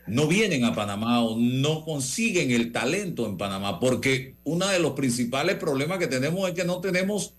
[0.10, 4.94] no vienen a Panamá o no consiguen el talento en Panamá, porque uno de los
[4.94, 7.36] principales problemas que tenemos es que no tenemos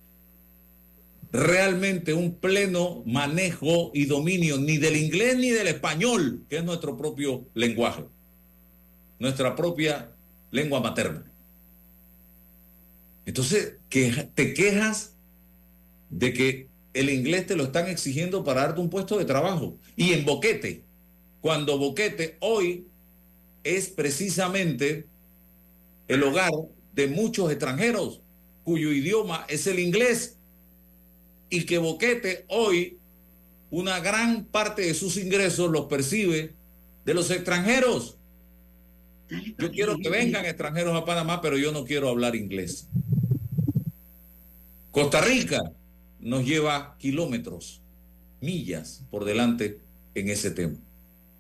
[1.33, 6.97] realmente un pleno manejo y dominio ni del inglés ni del español, que es nuestro
[6.97, 8.05] propio lenguaje,
[9.19, 10.13] nuestra propia
[10.51, 11.25] lengua materna.
[13.27, 15.15] Entonces, que te quejas
[16.09, 20.13] de que el inglés te lo están exigiendo para darte un puesto de trabajo y
[20.13, 20.90] en boquete
[21.41, 22.87] cuando Boquete hoy
[23.65, 25.07] es precisamente
[26.09, 26.51] el hogar
[26.95, 28.21] de muchos extranjeros
[28.65, 30.37] cuyo idioma es el inglés
[31.49, 32.99] y que Boquete hoy
[33.71, 36.55] una gran parte de sus ingresos los percibe
[37.05, 38.17] de los extranjeros.
[39.59, 42.89] Yo quiero que vengan extranjeros a Panamá, pero yo no quiero hablar inglés.
[44.91, 45.61] Costa Rica
[46.19, 47.81] nos lleva kilómetros,
[48.41, 49.79] millas por delante
[50.15, 50.77] en ese tema.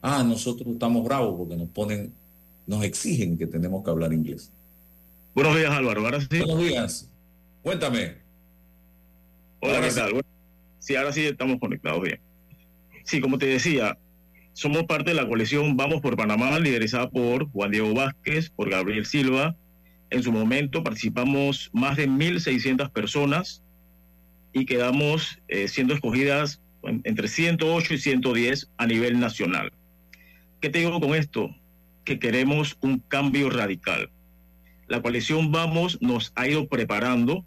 [0.02, 2.12] Ah, nosotros estamos bravos porque nos ponen,
[2.66, 4.50] nos exigen que tenemos que hablar inglés.
[5.34, 6.04] Buenos días, Álvaro.
[6.04, 6.38] Ahora sí.
[6.38, 7.10] Buenos días.
[7.62, 8.16] Cuéntame.
[9.60, 10.24] Hola, ahora ¿qué tal?
[10.78, 10.96] Sí.
[10.96, 12.20] ahora sí estamos conectados bien.
[13.04, 13.98] Sí, como te decía,
[14.54, 19.04] somos parte de la coalición Vamos por Panamá, liderizada por Juan Diego Vázquez, por Gabriel
[19.04, 19.56] Silva.
[20.08, 23.62] En su momento participamos más de 1.600 personas
[24.52, 26.60] y quedamos eh, siendo escogidas
[27.04, 29.70] entre 108 y 110 a nivel nacional.
[30.60, 31.54] ¿Qué te digo con esto?
[32.04, 34.10] Que queremos un cambio radical.
[34.88, 37.46] La coalición Vamos nos ha ido preparando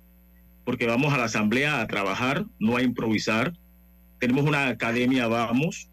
[0.65, 3.53] porque vamos a la asamblea a trabajar, no a improvisar.
[4.19, 5.89] Tenemos una academia Vamos.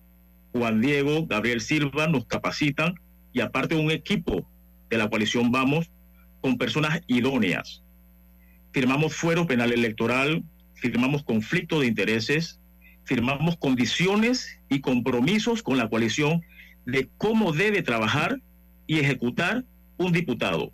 [0.53, 2.95] Juan Diego, Gabriel Silva nos capacitan
[3.35, 4.49] y aparte un equipo
[4.89, 5.91] de la coalición Vamos
[6.41, 7.83] con personas idóneas.
[8.73, 12.61] Firmamos fuero penal electoral, firmamos conflicto de intereses,
[13.05, 16.43] firmamos condiciones y compromisos con la coalición
[16.87, 18.40] de cómo debe trabajar
[18.87, 19.64] y ejecutar
[19.97, 20.73] un diputado,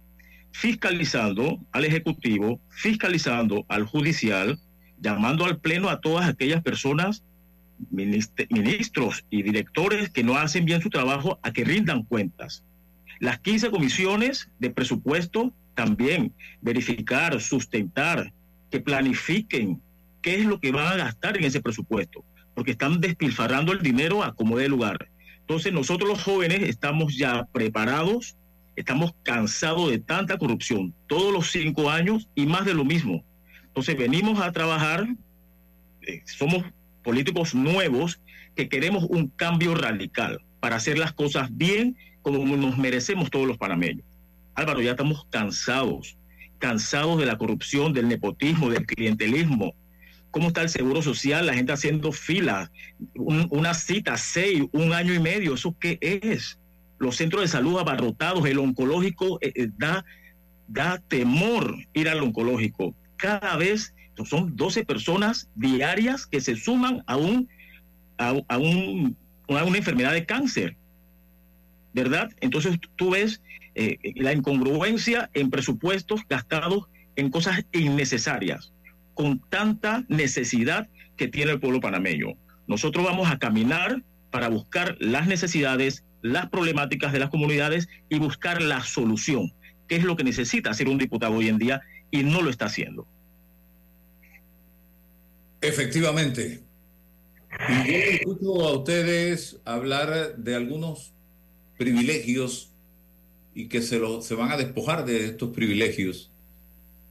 [0.52, 4.58] fiscalizando al Ejecutivo, fiscalizando al Judicial,
[5.00, 7.22] llamando al Pleno a todas aquellas personas,
[7.90, 12.64] ministros y directores que no hacen bien su trabajo a que rindan cuentas.
[13.20, 16.32] Las 15 comisiones de presupuesto también
[16.62, 18.32] verificar, sustentar,
[18.70, 19.80] que planifiquen
[20.22, 24.24] qué es lo que van a gastar en ese presupuesto, porque están despilfarrando el dinero
[24.24, 25.08] a como de lugar.
[25.46, 28.36] Entonces nosotros los jóvenes estamos ya preparados,
[28.74, 33.24] estamos cansados de tanta corrupción, todos los cinco años y más de lo mismo.
[33.62, 35.06] Entonces venimos a trabajar,
[36.02, 36.64] eh, somos
[37.04, 38.20] políticos nuevos
[38.56, 43.56] que queremos un cambio radical para hacer las cosas bien como nos merecemos todos los
[43.56, 44.04] panameños.
[44.56, 46.16] Álvaro, ya estamos cansados,
[46.58, 49.74] cansados de la corrupción, del nepotismo, del clientelismo.
[50.30, 51.46] ¿Cómo está el seguro social?
[51.46, 52.70] La gente haciendo filas,
[53.14, 55.54] una cita, seis, un año y medio.
[55.54, 56.58] ¿Eso qué es?
[56.98, 60.04] Los centros de salud abarrotados, el oncológico eh, eh, da,
[60.68, 62.94] da temor ir al oncológico.
[63.16, 67.48] Cada vez son 12 personas diarias que se suman a, un,
[68.18, 69.16] a, un,
[69.48, 70.76] a una enfermedad de cáncer.
[71.92, 72.30] ¿Verdad?
[72.40, 73.40] Entonces tú ves
[73.74, 78.72] eh, la incongruencia en presupuestos gastados en cosas innecesarias,
[79.16, 82.34] con tanta necesidad que tiene el pueblo panameño.
[82.68, 88.60] Nosotros vamos a caminar para buscar las necesidades, las problemáticas de las comunidades y buscar
[88.60, 89.54] la solución,
[89.88, 92.66] que es lo que necesita hacer un diputado hoy en día y no lo está
[92.66, 93.08] haciendo.
[95.62, 96.62] Efectivamente.
[97.70, 101.14] Y yo escucho a ustedes hablar de algunos
[101.78, 102.70] privilegios
[103.54, 106.30] y que se, lo, se van a despojar de estos privilegios.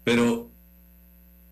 [0.03, 0.51] Pero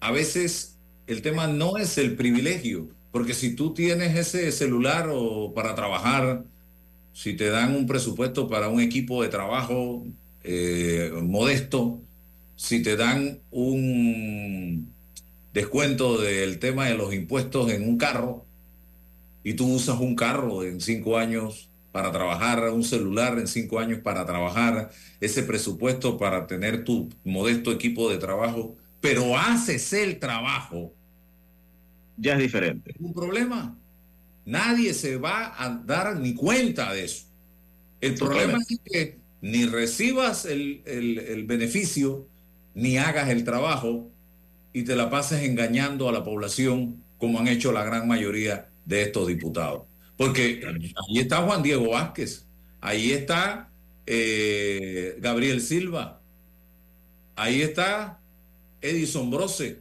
[0.04, 0.78] a veces
[1.08, 6.44] el tema no es el privilegio, porque si tú tienes ese celular o para trabajar,
[7.14, 10.06] si te dan un presupuesto para un equipo de trabajo
[10.44, 12.02] eh, modesto,
[12.58, 14.94] si te dan un
[15.54, 18.46] descuento del tema de los impuestos en un carro
[19.44, 24.00] y tú usas un carro en cinco años para trabajar, un celular en cinco años
[24.00, 24.92] para trabajar,
[25.22, 30.94] ese presupuesto para tener tu modesto equipo de trabajo, pero haces el trabajo.
[32.16, 32.96] Ya es diferente.
[33.00, 33.78] Un problema.
[34.46, 37.26] Nadie se va a dar ni cuenta de eso.
[38.00, 42.30] El problema es que ni recibas el, el beneficio,
[42.76, 44.10] ni hagas el trabajo,
[44.72, 49.02] y te la pases engañando a la población como han hecho la gran mayoría de
[49.02, 49.84] estos diputados.
[50.16, 52.46] Porque ahí está Juan Diego Vázquez,
[52.80, 53.70] ahí está
[54.06, 56.22] eh, Gabriel Silva,
[57.36, 58.23] ahí está
[58.84, 59.80] Edison Brose.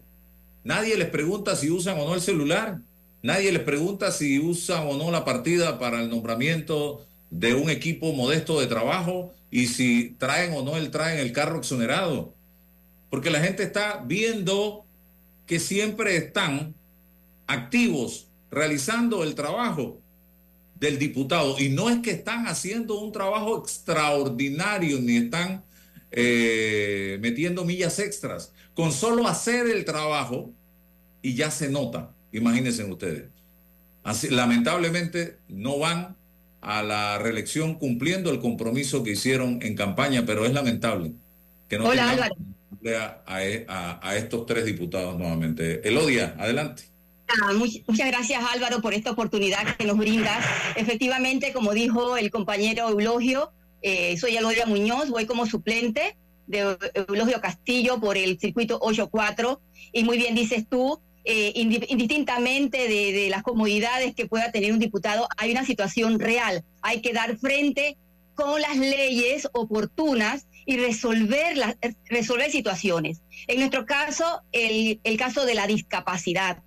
[0.65, 2.79] Nadie les pregunta si usan o no el celular,
[3.23, 8.13] nadie les pregunta si usan o no la partida para el nombramiento de un equipo
[8.13, 12.33] modesto de trabajo y si traen o no el traen el carro exonerado
[13.13, 14.87] porque la gente está viendo
[15.47, 16.75] que siempre están
[17.47, 20.01] activos realizando el trabajo
[20.81, 21.59] del diputado.
[21.59, 25.63] Y no es que están haciendo un trabajo extraordinario ni están
[26.11, 28.51] eh, metiendo millas extras.
[28.75, 30.51] Con solo hacer el trabajo
[31.21, 33.29] y ya se nota, imagínense ustedes.
[34.03, 36.17] Así, lamentablemente no van
[36.61, 41.13] a la reelección cumpliendo el compromiso que hicieron en campaña, pero es lamentable
[41.69, 42.35] que no Hola, Álvaro.
[43.27, 45.87] A, estos tres diputados nuevamente.
[45.87, 46.85] Elodia, adelante.
[47.29, 50.45] Ah, muchas gracias Álvaro por esta oportunidad que nos brindas.
[50.77, 53.53] Efectivamente, como dijo el compañero Eulogio,
[53.83, 56.17] eh, soy Elodia Muñoz, voy como suplente
[56.47, 56.77] de
[57.09, 59.59] Eulogio Castillo por el circuito 8-4
[59.93, 65.29] y muy bien dices tú, eh, indistintamente de, las comodidades que pueda tener un diputado,
[65.37, 66.65] hay una situación real.
[66.83, 67.97] Hay que dar frente
[68.35, 71.77] con las leyes oportunas y resolver, las,
[72.07, 73.21] resolver situaciones.
[73.47, 76.63] En nuestro caso, el, el, caso de la discapacidad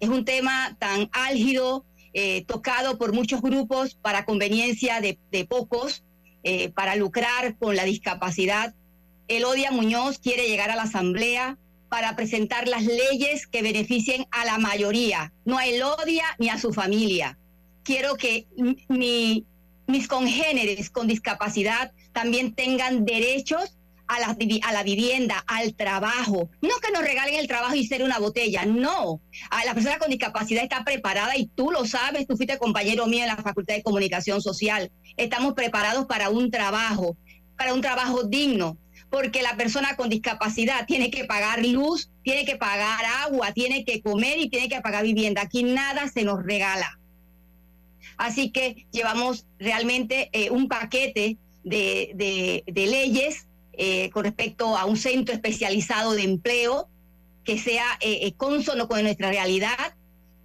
[0.00, 1.84] es un tema tan álgido,
[2.14, 6.02] eh, tocado por muchos grupos para conveniencia de, de pocos,
[6.44, 8.74] eh, para lucrar con la discapacidad.
[9.28, 11.58] Elodia Muñoz quiere llegar a la Asamblea
[11.88, 16.72] para presentar las leyes que beneficien a la mayoría, no a Elodia ni a su
[16.72, 17.38] familia.
[17.82, 18.46] Quiero que
[18.88, 19.44] mi,
[19.86, 26.50] mis congéneres con discapacidad también tengan derechos a la, a la vivienda, al trabajo.
[26.60, 29.20] No que nos regalen el trabajo y ser una botella, no.
[29.50, 33.22] A la persona con discapacidad está preparada y tú lo sabes, tú fuiste compañero mío
[33.22, 34.90] en la Facultad de Comunicación Social.
[35.16, 37.16] Estamos preparados para un trabajo,
[37.56, 38.76] para un trabajo digno,
[39.12, 44.00] porque la persona con discapacidad tiene que pagar luz, tiene que pagar agua, tiene que
[44.00, 45.42] comer y tiene que pagar vivienda.
[45.42, 46.98] Aquí nada se nos regala.
[48.16, 55.34] Así que llevamos realmente eh, un paquete de, leyes eh, con respecto a un centro
[55.34, 56.88] especializado de empleo
[57.44, 59.94] que sea eh, consono con nuestra realidad.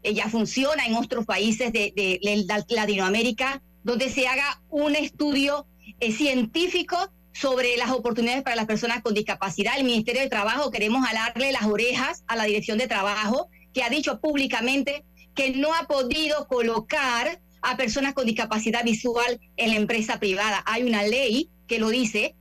[0.03, 5.65] ya funciona en otros países de, de, Latinoamérica, donde se haga un estudio
[6.01, 6.97] científico
[7.39, 9.77] sobre las oportunidades para las personas con discapacidad.
[9.77, 13.89] El Ministerio de Trabajo queremos jalarle las orejas a la Dirección de Trabajo, que ha
[13.89, 20.19] dicho públicamente que no ha podido colocar a personas con discapacidad visual en la empresa
[20.19, 20.63] privada.
[20.65, 22.35] Hay una ley que lo dice,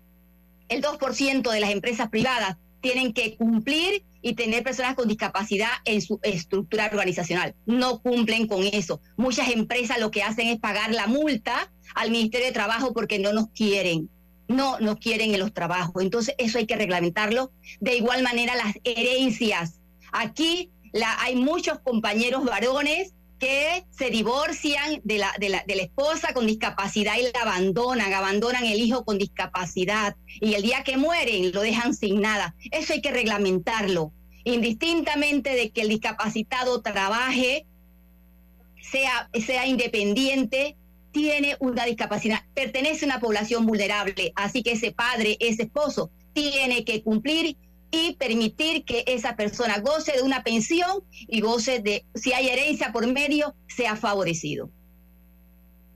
[0.68, 6.00] el 2% de las empresas privadas tienen que cumplir y tener personas con discapacidad en
[6.00, 7.54] su estructura organizacional.
[7.66, 9.00] No cumplen con eso.
[9.16, 13.32] Muchas empresas lo que hacen es pagar la multa al Ministerio de Trabajo porque no
[13.32, 14.08] nos quieren.
[14.48, 16.02] No nos quieren en los trabajos.
[16.02, 17.52] Entonces, eso hay que reglamentarlo.
[17.80, 19.80] De igual manera, las herencias.
[20.12, 25.82] Aquí la, hay muchos compañeros varones que se divorcian de la, de, la, de la
[25.82, 30.96] esposa con discapacidad y la abandonan, abandonan el hijo con discapacidad y el día que
[30.96, 32.54] mueren lo dejan sin nada.
[32.70, 34.12] Eso hay que reglamentarlo,
[34.44, 37.66] indistintamente de que el discapacitado trabaje,
[38.80, 40.76] sea, sea independiente,
[41.16, 46.84] tiene una discapacidad, pertenece a una población vulnerable, así que ese padre, ese esposo, tiene
[46.84, 47.56] que cumplir
[47.90, 52.92] y permitir que esa persona goce de una pensión y goce de, si hay herencia
[52.92, 54.68] por medio, sea favorecido.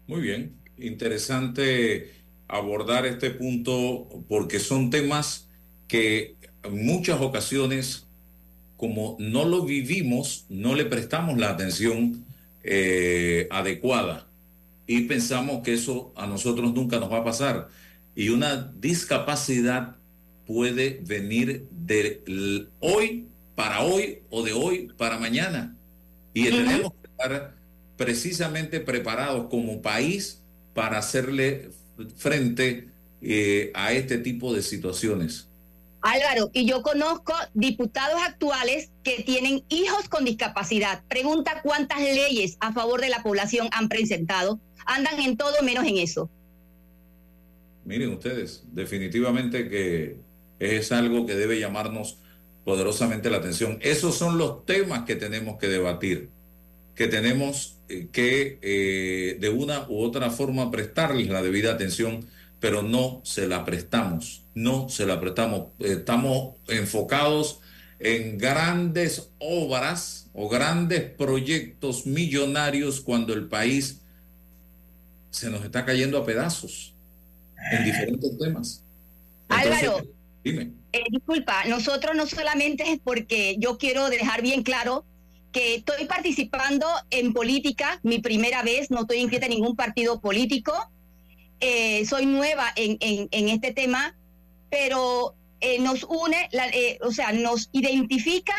[0.07, 2.13] Muy bien, interesante
[2.49, 5.51] abordar este punto porque son temas
[5.87, 8.07] que en muchas ocasiones,
[8.79, 12.25] como no lo vivimos, no le prestamos la atención
[12.65, 14.30] eh, adecuada
[14.91, 17.69] y pensamos que eso a nosotros nunca nos va a pasar.
[18.17, 19.95] Y una discapacidad
[20.49, 25.77] puede venir de hoy para hoy o de hoy para mañana.
[26.35, 27.55] Y tenemos que estar
[27.97, 30.43] precisamente preparados como país
[30.75, 31.71] para hacerle
[32.17, 32.89] frente
[33.23, 35.47] eh, a este tipo de situaciones.
[36.03, 41.03] Álvaro, y yo conozco diputados actuales que tienen hijos con discapacidad.
[41.09, 44.59] Pregunta cuántas leyes a favor de la población han presentado.
[44.87, 46.31] Andan en todo menos en eso.
[47.85, 50.17] Miren ustedes, definitivamente que
[50.59, 52.19] es algo que debe llamarnos
[52.65, 53.79] poderosamente la atención.
[53.81, 56.29] Esos son los temas que tenemos que debatir,
[56.95, 62.27] que tenemos eh, que eh, de una u otra forma prestarles la debida atención,
[62.61, 65.69] pero no se la prestamos, no se la prestamos.
[65.79, 67.61] Estamos enfocados
[67.99, 74.03] en grandes obras o grandes proyectos millonarios cuando el país
[75.31, 76.95] se nos está cayendo a pedazos
[77.73, 78.85] en diferentes temas.
[79.49, 80.07] Álvaro,
[80.43, 80.73] Dime.
[80.93, 85.05] Eh, disculpa, nosotros no solamente es porque yo quiero dejar bien claro
[85.53, 90.73] que estoy participando en política, mi primera vez, no estoy inscrita en ningún partido político,
[91.59, 94.17] eh, soy nueva en, en, este tema,
[94.71, 96.49] pero eh, nos une,
[97.03, 98.55] o sea, nos identifica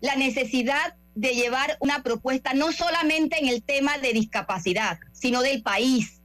[0.00, 5.62] la necesidad de llevar una propuesta no solamente en el tema de discapacidad, sino del
[5.62, 6.20] país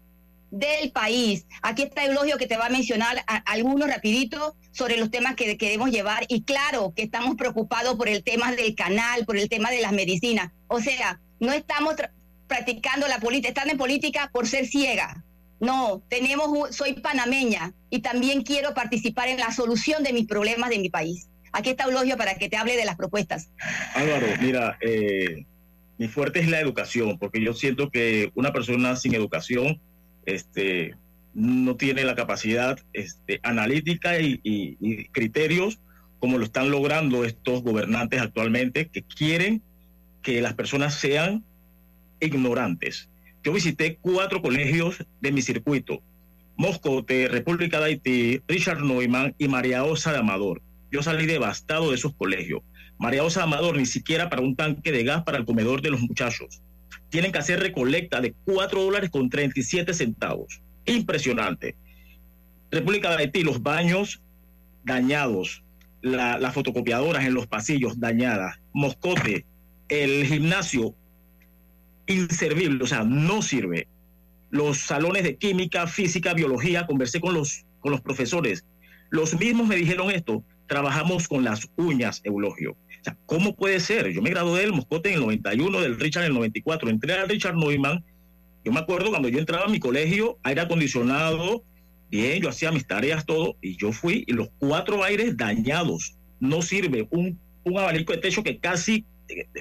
[0.52, 1.46] del país.
[1.62, 5.92] Aquí está Eulogio que te va a mencionar algunos rapidito sobre los temas que queremos
[5.92, 9.82] llevar y claro que estamos preocupados por el tema del canal, por el tema de
[9.82, 10.52] las medicinas.
[10.68, 11.96] O sea, no estamos
[12.48, 15.24] practicando la política, están en política por ser ciega.
[15.60, 20.80] No, tenemos, soy panameña y también quiero participar en la solución de mis problemas de
[20.80, 21.28] mi país.
[21.56, 23.50] Aquí está Eulogio para que te hable de las propuestas.
[23.94, 25.46] Álvaro, mira, eh,
[25.98, 29.80] mi fuerte es la educación, porque yo siento que una persona sin educación
[30.26, 30.96] este,
[31.34, 35.80] no tiene la capacidad este, analítica y, criterios
[36.20, 39.62] como lo están logrando estos gobernantes actualmente que quieren
[40.22, 41.46] que las personas sean
[42.20, 43.08] ignorantes.
[43.46, 46.02] Yo visité cuatro colegios de mi circuito,
[46.58, 50.62] Moscote, República de Haití, Richard Neumann y María Osa de Amador.
[50.96, 52.62] Yo salí devastado de esos colegios.
[52.98, 56.02] María Osa Amador ni siquiera para un tanque de gas para el comedor de los
[56.02, 56.62] muchachos
[57.10, 60.62] tienen que hacer recolecta de 4 dólares con 37 centavos.
[60.86, 61.76] Impresionante.
[62.72, 64.22] República de Haití, los baños
[64.84, 65.64] dañados,
[66.02, 69.46] las fotocopiadoras en los pasillos dañadas, Moscote,
[69.90, 70.94] el gimnasio
[72.08, 73.88] inservible, o sea, no sirve.
[74.50, 78.66] Los salones de química, física, biología, conversé con los, con los profesores.
[79.10, 82.78] Los mismos me dijeron esto, trabajamos con las uñas, Eulogio.
[83.26, 84.12] ¿cómo puede ser?
[84.12, 86.90] Yo me gradué del Moscote en el 91, del Richard en el 94.
[86.90, 88.04] Entré al Richard Neumann.
[88.64, 91.64] Yo me acuerdo cuando yo entraba a mi colegio, aire acondicionado,
[92.10, 96.16] bien, yo hacía mis tareas, todo, y yo fui, y los cuatro aires dañados.
[96.40, 97.08] No sirve.
[97.12, 99.06] Un, un abanico de techo que casi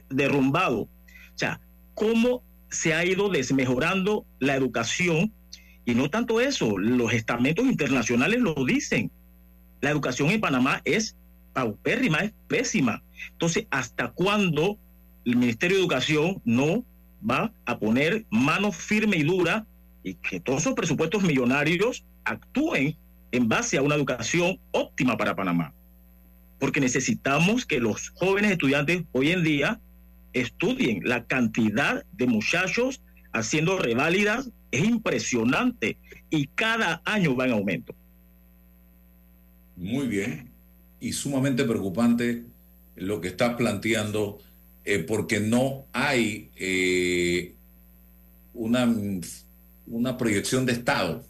[0.08, 0.80] derrumbado.
[0.80, 1.60] O sea,
[1.94, 5.32] ¿cómo se ha ido desmejorando la educación?
[5.84, 9.10] Y no tanto eso, los estamentos internacionales lo dicen.
[9.84, 11.14] La educación en Panamá es
[11.52, 13.02] paupérrima, es pésima.
[13.32, 14.78] Entonces, ¿hasta cuándo
[15.26, 16.86] el Ministerio de Educación no
[17.22, 19.66] va a poner mano firme y dura
[20.02, 22.96] y que todos esos presupuestos millonarios actúen
[23.30, 25.74] en base a una educación óptima para Panamá?
[26.58, 29.80] Porque necesitamos que los jóvenes estudiantes hoy en día
[30.32, 31.02] estudien.
[31.04, 33.02] La cantidad de muchachos
[33.34, 35.98] haciendo reválidas es impresionante
[36.30, 37.94] y cada año va en aumento.
[39.76, 40.50] Muy bien.
[41.00, 42.44] y sumamente preocupante
[42.96, 44.38] lo que estás planteando,
[44.84, 47.54] eh, porque no hay eh,
[48.54, 48.94] una,
[49.86, 51.24] una proyección de Estado.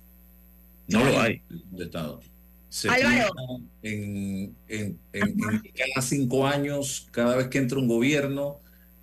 [0.88, 1.42] No lo hay.
[1.72, 2.20] De Estado.
[2.68, 3.32] Se Álvaro.
[3.82, 8.60] En, en- en- en que cada cinco años, cada vez que entra un gobierno,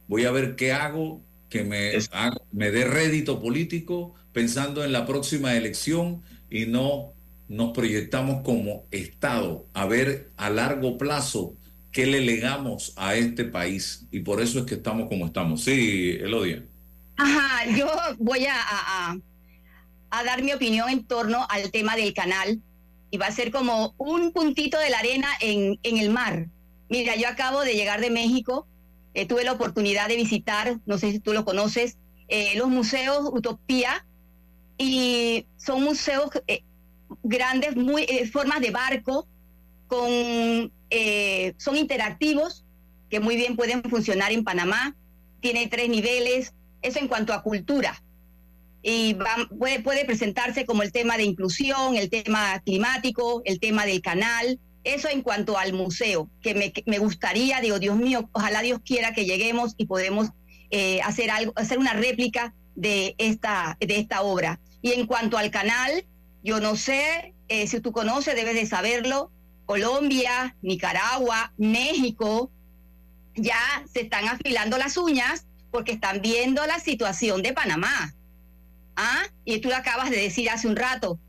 [0.07, 5.05] voy a ver qué hago que me, haga- me dé rédito político pensando en la
[5.05, 7.13] próxima elección y no
[7.51, 11.53] nos proyectamos como Estado a ver a largo plazo
[11.91, 14.07] qué le legamos a este país.
[14.09, 15.61] Y por eso es que estamos como estamos.
[15.63, 16.63] Sí, Elodia.
[17.17, 17.87] Ajá, yo
[18.19, 19.17] voy a, a-
[20.23, 22.61] dar mi opinión en torno al tema del canal
[23.09, 26.47] y va a ser como un puntito de la arena en, en el mar.
[26.89, 28.65] Mira, yo acabo de llegar de México,
[29.13, 31.97] eh, tuve la oportunidad de visitar, no sé si tú lo conoces,
[32.29, 34.05] eh, los museos Utopía
[34.77, 36.63] y son museos eh,
[37.23, 39.27] grandes, muy eh, formas de barco,
[39.87, 42.65] con eh, son interactivos
[43.09, 44.95] que muy bien pueden funcionar en Panamá.
[45.41, 48.01] Tiene tres niveles, eso en cuanto a cultura.
[48.83, 49.15] Y
[49.57, 54.59] puede, puede presentarse como el tema de inclusión, el tema climático, el tema del canal.
[54.83, 59.13] Eso en cuanto al museo, que me, me gustaría, digo, Dios mío, ojalá Dios quiera
[59.13, 60.29] que lleguemos y podemos
[60.71, 64.59] eh, hacer algo, hacer una réplica de esta, de esta obra.
[64.81, 66.05] Y en cuanto al canal,
[66.43, 69.31] yo no sé, eh, si tú conoces, debes de saberlo,
[69.65, 72.51] Colombia, Nicaragua, México,
[73.35, 78.13] ya se están afilando las uñas porque están viendo la situación de Panamá.
[78.97, 79.23] ¿Ah?
[79.45, 81.19] Y tú lo acabas de decir hace un rato.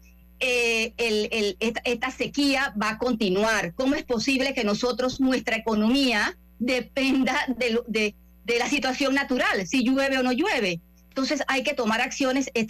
[0.45, 3.75] eh, el- esta, sequía va a continuar.
[3.75, 10.19] ¿Cómo es posible que nosotros, nuestra economía, dependa de, de, la situación natural, si llueve
[10.19, 10.81] o no llueve?
[11.11, 12.67] Entonces hay que tomar acciones, eh,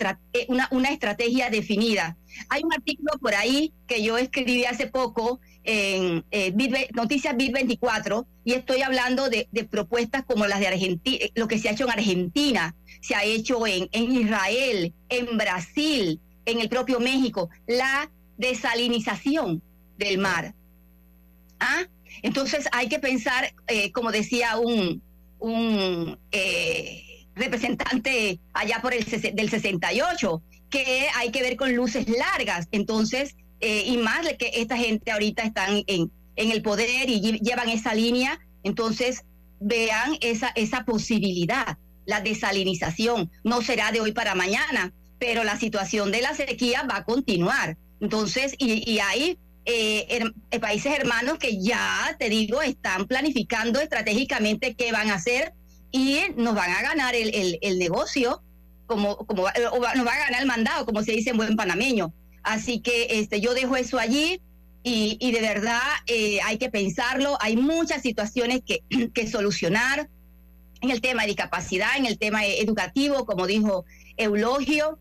[0.71, 2.19] una estrategia definida.
[2.49, 6.53] Hay un artículo por ahí que yo escribí hace poco en eh,
[6.95, 11.59] Noticias Bit 24 y estoy hablando de, de propuestas como las de Argentina, lo que
[11.59, 16.69] se ha hecho en Argentina, se ha hecho en, en Israel, en Brasil, en el
[16.69, 19.63] propio México, la desalinización
[19.99, 20.55] del mar.
[21.61, 21.85] ¿Ah?
[22.23, 25.03] Entonces hay que pensar, eh, como decía un,
[25.39, 32.67] un eh, representante allá por el del 68, que hay que ver con luces largas.
[32.73, 37.41] Entonces, eh, y más que esta gente ahorita están en, en el poder y lle-
[37.41, 39.23] llevan esa línea, entonces
[39.61, 43.31] vean esa, esa posibilidad, la desalinización.
[43.45, 47.77] No será de hoy para mañana, pero la situación de la sequía va a continuar.
[48.01, 54.75] Entonces, y, y hay eh, eh, países hermanos que ya, te digo, están planificando estratégicamente
[54.75, 55.53] qué van a hacer
[55.93, 58.43] y nos van a ganar el- el negocio,
[58.93, 62.13] como, como nos va a ganar el mandado, como se dice en buen panameño.
[62.43, 64.41] Así que este, yo dejo eso allí
[64.83, 67.39] y, y de verdad eh, hay que pensarlo.
[67.41, 68.83] Hay muchas situaciones que,
[69.15, 70.09] que solucionar
[70.81, 73.85] en el tema de discapacidad, en el tema educativo, como dijo
[74.17, 74.99] Eulogio,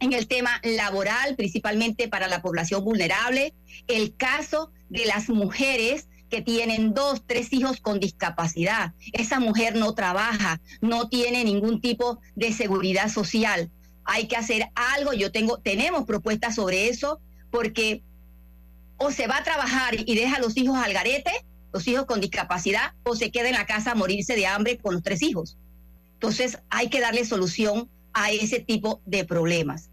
[0.00, 3.54] en el tema laboral, principalmente para la población vulnerable,
[3.86, 8.92] el caso de las mujeres que tienen dos, tres hijos con discapacidad.
[9.12, 13.70] Esa mujer no trabaja, no tiene ningún tipo de seguridad social.
[14.04, 17.20] Hay que hacer algo, yo tengo, tenemos propuestas sobre eso,
[17.52, 18.02] porque
[18.96, 21.30] o se va a trabajar y deja a los hijos al garete,
[21.72, 24.94] los hijos con discapacidad, o se queda en la casa a morirse de hambre con
[24.94, 25.56] los tres hijos.
[26.14, 29.88] Entonces hay que darle solución a ese tipo de problemas.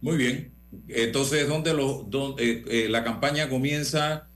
[0.00, 0.52] Muy bien.
[0.86, 2.06] Entonces, ¿dónde lo,
[2.38, 4.27] eh, eh, la campaña comienza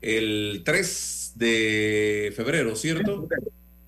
[0.00, 3.28] el 3 de febrero, cierto?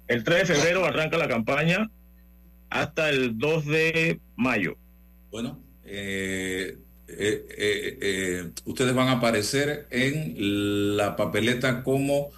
[0.09, 1.91] El 3 de febrero arranca la campaña
[2.69, 4.77] hasta el 2 de mayo.
[5.31, 12.31] Bueno, eh, eh, eh, eh, ustedes van a aparecer en la papeleta como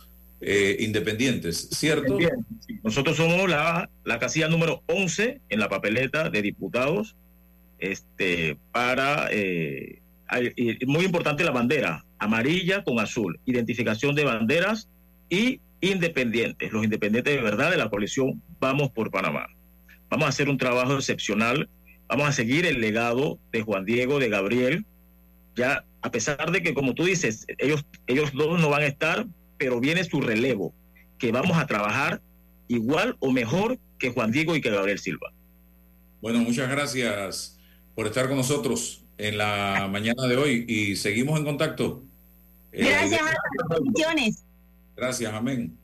[0.80, 2.18] independientes, ¿cierto?
[2.82, 7.14] Nosotros somos la, la casilla número 11 en la papeleta de diputados
[7.82, 10.01] este, para, eh,
[10.86, 14.88] muy importante la bandera, amarilla con azul, identificación de banderas
[15.28, 19.46] y independientes, los independientes de verdad de la coalición Vamos por Panamá.
[20.08, 21.68] Vamos a hacer un trabajo excepcional,
[22.06, 24.84] vamos a seguir el legado de Juan Diego, de Gabriel,
[25.56, 29.26] ya a pesar de que, como tú dices, ellos, ellos dos no van a estar,
[29.58, 30.74] pero viene su relevo,
[31.18, 32.20] que vamos a trabajar
[32.68, 35.32] igual o mejor que Juan Diego y que Gabriel Silva.
[36.20, 37.58] Bueno, muchas gracias
[37.94, 42.02] por estar con nosotros en la mañana de hoy y seguimos en contacto.
[42.72, 44.44] Eh, Gracias a bendiciones.
[44.96, 45.78] Gracias, amén.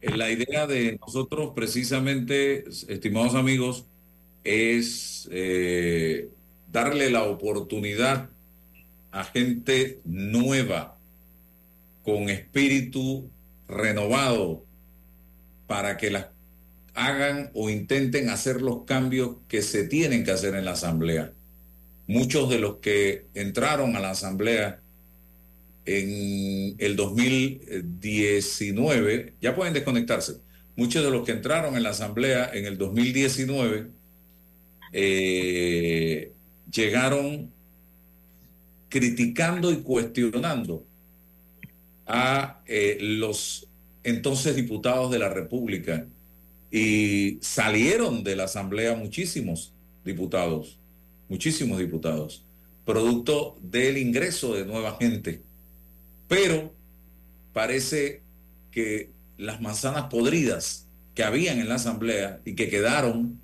[0.00, 3.86] Eh, La idea de nosotros, precisamente, estimados amigos,
[4.42, 6.28] es eh,
[6.72, 8.30] darle la oportunidad
[9.12, 10.98] a gente nueva
[12.02, 13.30] con espíritu
[13.68, 14.64] renovado
[15.68, 16.26] para que las
[16.94, 21.32] hagan o intenten hacer los cambios que se tienen que hacer en la asamblea.
[22.06, 24.82] Muchos de los que entraron a la asamblea
[25.84, 30.36] en el 2019, ya pueden desconectarse,
[30.76, 33.88] muchos de los que entraron en la asamblea en el 2019
[34.92, 36.32] eh,
[36.70, 37.50] llegaron
[38.88, 40.84] criticando y cuestionando
[42.06, 43.66] a eh, los
[44.04, 46.06] entonces diputados de la República
[46.70, 49.72] y salieron de la Asamblea muchísimos
[50.04, 50.78] diputados,
[51.32, 52.44] muchísimos diputados,
[52.84, 55.40] producto del ingreso de nueva gente.
[56.28, 56.74] Pero
[57.54, 58.20] parece
[58.70, 59.08] que
[59.38, 63.40] las manzanas podridas que habían en la Asamblea y que quedaron,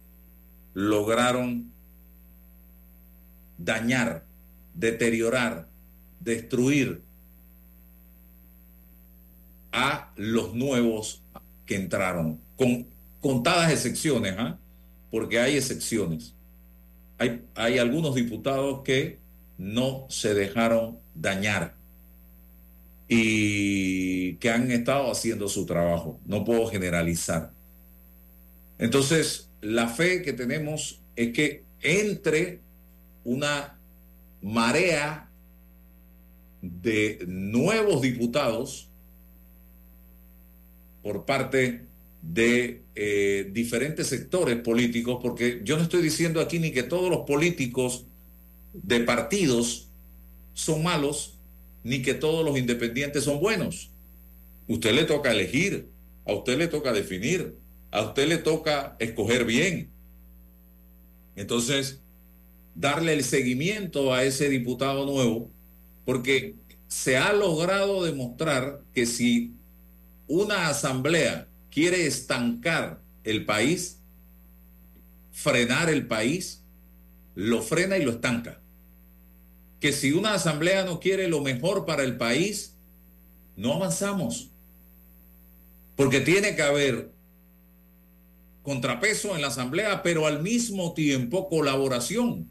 [0.74, 1.72] lograron
[3.56, 4.26] dañar,
[4.74, 5.66] deteriorar,
[6.20, 7.00] destruir
[9.72, 11.22] a los nuevos
[11.64, 12.86] que entraron, con
[13.22, 14.58] contadas excepciones, ¿ah?
[15.10, 16.34] porque hay excepciones.
[17.18, 19.18] Hay, algunos diputados que
[19.56, 21.74] no se dejaron dañar
[23.08, 26.20] y que han estado haciendo su trabajo.
[26.26, 27.52] No puedo generalizar.
[28.78, 32.60] Entonces, la fe que tenemos es que entre
[33.24, 33.76] una
[34.40, 35.28] marea
[36.62, 38.88] de nuevos diputados
[41.02, 41.87] por parte
[42.22, 47.20] de eh, diferentes sectores políticos, porque yo no estoy diciendo aquí ni que todos los
[47.20, 48.06] políticos
[48.72, 49.88] de partidos
[50.52, 51.38] son malos,
[51.84, 53.90] ni que todos los independientes son buenos.
[54.66, 55.88] Usted le toca elegir,
[56.26, 57.54] a usted le toca definir,
[57.90, 59.90] a usted le toca escoger bien.
[61.36, 62.00] Entonces,
[62.74, 65.50] darle el seguimiento a ese diputado nuevo,
[66.04, 66.56] porque
[66.88, 69.54] se ha logrado demostrar que si
[70.26, 71.47] una asamblea
[71.78, 74.00] quiere estancar el país,
[75.30, 76.64] frenar el país,
[77.36, 78.60] lo frena y lo estanca.
[79.78, 82.74] Que si una asamblea no quiere lo mejor para el país,
[83.54, 84.50] no avanzamos.
[85.94, 87.12] Porque tiene que haber
[88.64, 92.50] contrapeso en la asamblea, pero al mismo tiempo colaboración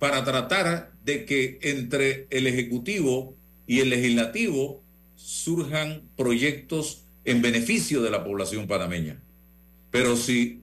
[0.00, 3.36] para tratar de que entre el Ejecutivo
[3.68, 4.82] y el Legislativo
[5.14, 9.22] surjan proyectos en beneficio de la población panameña.
[9.90, 10.62] Pero si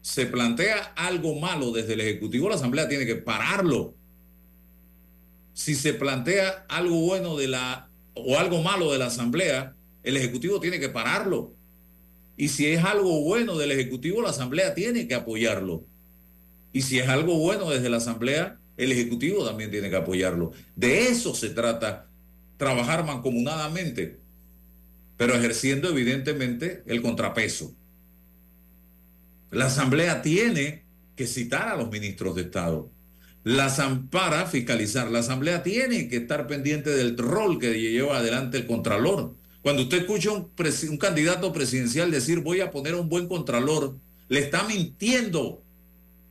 [0.00, 3.94] se plantea algo malo desde el Ejecutivo, la Asamblea tiene que pararlo.
[5.52, 10.60] Si se plantea algo bueno de la o algo malo de la Asamblea, el Ejecutivo
[10.60, 11.54] tiene que pararlo.
[12.36, 15.84] Y si es algo bueno del Ejecutivo, la Asamblea tiene que apoyarlo.
[16.72, 20.52] Y si es algo bueno desde la Asamblea, el Ejecutivo también tiene que apoyarlo.
[20.76, 22.08] De eso se trata,
[22.56, 24.20] trabajar mancomunadamente,
[25.18, 27.74] pero ejerciendo evidentemente el contrapeso.
[29.50, 30.84] La Asamblea tiene
[31.16, 32.90] que citar a los ministros de Estado.
[33.44, 33.74] La
[34.10, 39.34] para fiscalizar, la Asamblea tiene que estar pendiente del rol que lleva adelante el Contralor.
[39.62, 40.50] Cuando usted escucha un,
[40.90, 43.96] un candidato presidencial decir voy a poner un buen Contralor,
[44.28, 45.62] le está mintiendo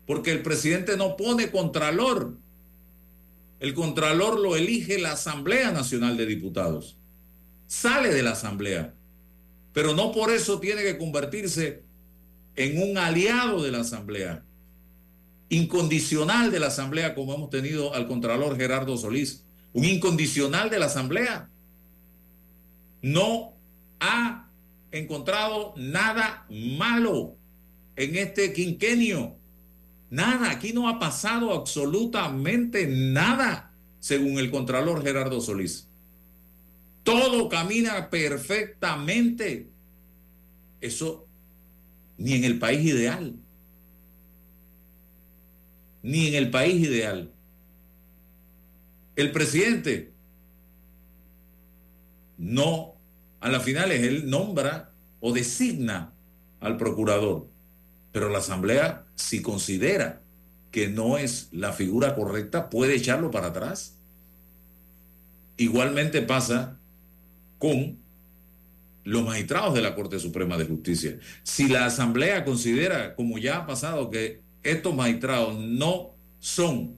[0.08, 2.38] porque el presidente no pone contralor.
[3.60, 6.97] El contralor lo elige la Asamblea Nacional de Diputados.
[7.68, 8.93] Sale de la Asamblea.
[9.74, 11.84] Pero no por eso tiene que convertirse
[12.55, 14.43] en un aliado de la Asamblea.
[15.49, 19.43] Incondicional de la Asamblea, como hemos tenido al contralor Gerardo Solís.
[19.74, 21.49] Un incondicional de la Asamblea.
[23.01, 23.53] No
[23.99, 24.49] ha
[24.91, 27.36] encontrado nada malo
[27.95, 29.36] en este quinquenio.
[30.09, 35.87] Nada, aquí no ha pasado absolutamente nada, según el Contralor Gerardo Solís.
[37.08, 39.70] Todo camina perfectamente.
[40.82, 41.26] Eso
[42.18, 43.34] ni en el país ideal.
[46.03, 47.32] Ni en el país ideal.
[49.16, 50.12] El presidente
[52.38, 52.95] no,
[53.39, 54.91] a las finales él nombra
[55.22, 56.12] o designa
[56.60, 57.47] al procurador,
[58.12, 60.22] pero la Asamblea si considera
[60.72, 63.95] que no es la figura correcta, puede echarlo para atrás.
[65.55, 66.77] Igualmente pasa
[67.58, 67.97] con
[69.03, 71.18] los magistrados de la Corte Suprema de Justicia.
[71.43, 76.97] Si la Asamblea considera, como ya ha pasado, que estos magistrados no son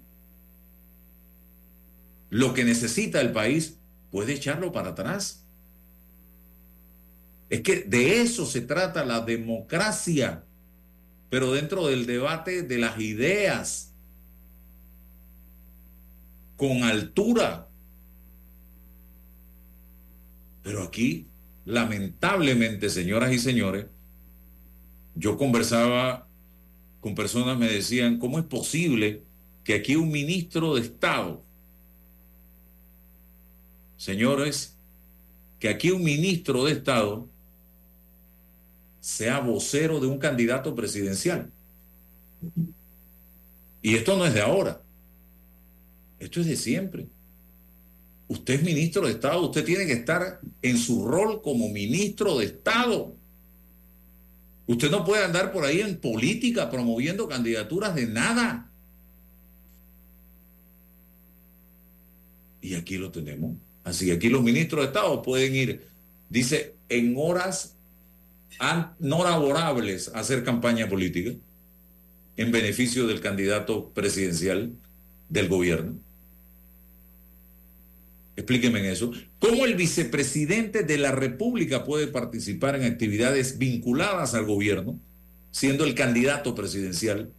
[2.30, 3.80] lo que necesita el país,
[4.12, 5.45] puede echarlo para atrás.
[7.49, 10.43] Es que de eso se trata la democracia
[11.30, 13.93] pero dentro del debate de las ideas,
[16.57, 17.68] con altura.
[20.64, 21.28] Pero aquí,
[21.66, 23.86] lamentablemente, señoras y señores,
[25.16, 26.28] yo conversaba
[26.99, 29.24] con personas, me decían, ¿cómo es posible
[29.64, 31.43] que aquí un ministro de Estado,
[33.97, 34.76] señores,
[35.60, 37.28] que aquí un ministro de Estado
[38.99, 41.51] sea vocero de un candidato presidencial?
[43.82, 44.82] Y esto no es de ahora,
[46.20, 47.07] esto es de siempre.
[48.30, 52.46] Usted es ministro de Estado, usted tiene que estar en su rol como ministro de
[52.46, 53.16] Estado.
[54.68, 58.72] Usted no puede andar por ahí en política promoviendo candidaturas de nada.
[62.62, 63.56] Y aquí lo tenemos.
[63.84, 65.88] Así que aquí los ministros de Estado pueden ir,
[66.30, 67.76] dice, en horas
[69.00, 71.32] no laborables a hacer campaña política
[72.38, 74.72] en beneficio del candidato presidencial
[75.30, 76.00] del gobierno.
[78.40, 79.12] Explíqueme eso.
[79.40, 84.98] ¿Cómo el vicepresidente de la República puede participar en actividades vinculadas al gobierno,
[85.52, 87.34] siendo el candidato presidencial,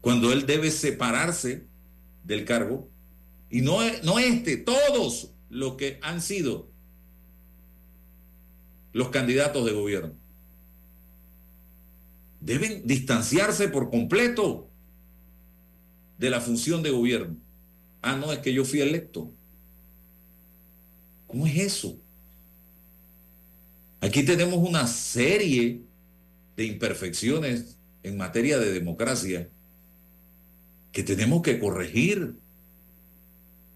[0.00, 1.66] cuando él debe separarse
[2.24, 2.88] del cargo?
[3.50, 6.70] Y no, no este, todos los que han sido
[8.94, 10.14] los candidatos de gobierno.
[12.40, 14.70] Deben distanciarse por completo
[16.16, 17.36] de la función de gobierno.
[18.00, 19.34] Ah, no, es que yo fui electo.
[21.30, 21.96] ¿Cómo es eso?
[24.00, 25.82] Aquí tenemos una serie
[26.56, 29.48] de imperfecciones en materia de democracia
[30.90, 32.34] que tenemos que corregir.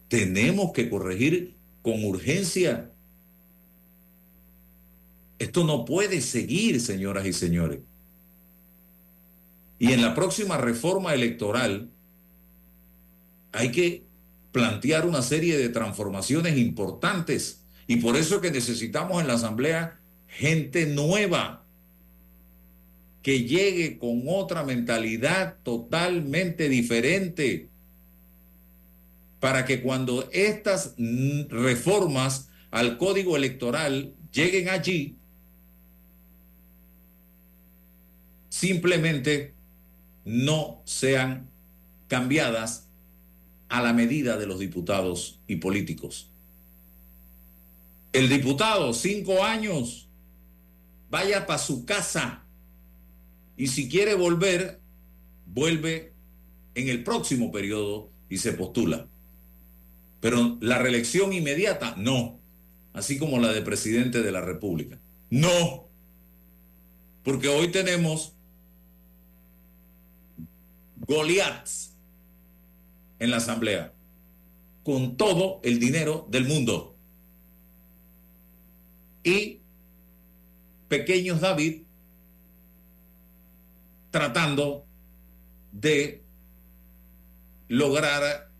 [0.08, 2.90] Tenemos que corregir con urgencia.
[5.38, 7.80] Esto no puede seguir, señoras y señores.
[9.78, 11.90] Y en la próxima reforma electoral
[13.52, 14.03] hay que
[14.54, 17.64] plantear una serie de transformaciones importantes.
[17.88, 19.98] Y por eso que necesitamos en la Asamblea
[20.28, 21.64] gente nueva
[23.20, 27.68] que llegue con otra mentalidad totalmente diferente
[29.40, 30.94] para que cuando estas
[31.48, 35.16] reformas al código electoral lleguen allí,
[38.50, 39.52] simplemente
[40.24, 41.50] no sean
[42.06, 42.83] cambiadas
[43.74, 46.30] a la medida de los diputados y políticos.
[48.12, 50.08] El diputado, cinco años,
[51.10, 52.44] vaya para su casa
[53.56, 54.80] y si quiere volver,
[55.46, 56.12] vuelve
[56.76, 59.08] en el próximo periodo y se postula.
[60.20, 62.38] Pero la reelección inmediata, no.
[62.92, 65.00] Así como la de presidente de la República.
[65.30, 65.88] No.
[67.24, 68.34] Porque hoy tenemos
[71.08, 71.93] Goliaths
[73.18, 73.92] en la asamblea
[74.82, 76.94] con todo el dinero del mundo.
[79.22, 79.60] Y
[80.88, 81.82] pequeños David
[84.10, 84.86] tratando
[85.72, 86.22] de
[87.68, 88.50] lograr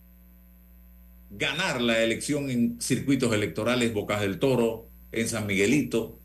[1.31, 6.19] ganar la elección en circuitos electorales Bocas del Toro, en San Miguelito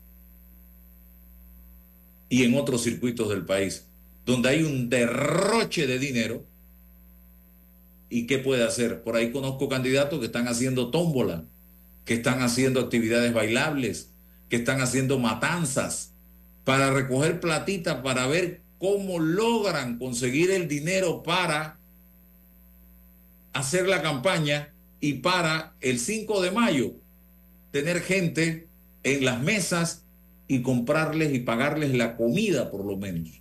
[2.28, 3.86] y en otros circuitos del país,
[4.24, 6.49] donde hay un derroche de dinero
[8.10, 9.02] ¿Y qué puede hacer?
[9.02, 11.44] Por ahí conozco candidatos que están haciendo tómbola,
[12.04, 14.10] que están haciendo actividades bailables,
[14.48, 16.12] que están haciendo matanzas
[16.64, 21.78] para recoger platita, para ver cómo logran conseguir el dinero para
[23.52, 26.94] hacer la campaña y para el 5 de mayo
[27.70, 28.68] tener gente
[29.04, 30.04] en las mesas
[30.48, 33.39] y comprarles y pagarles la comida por lo menos.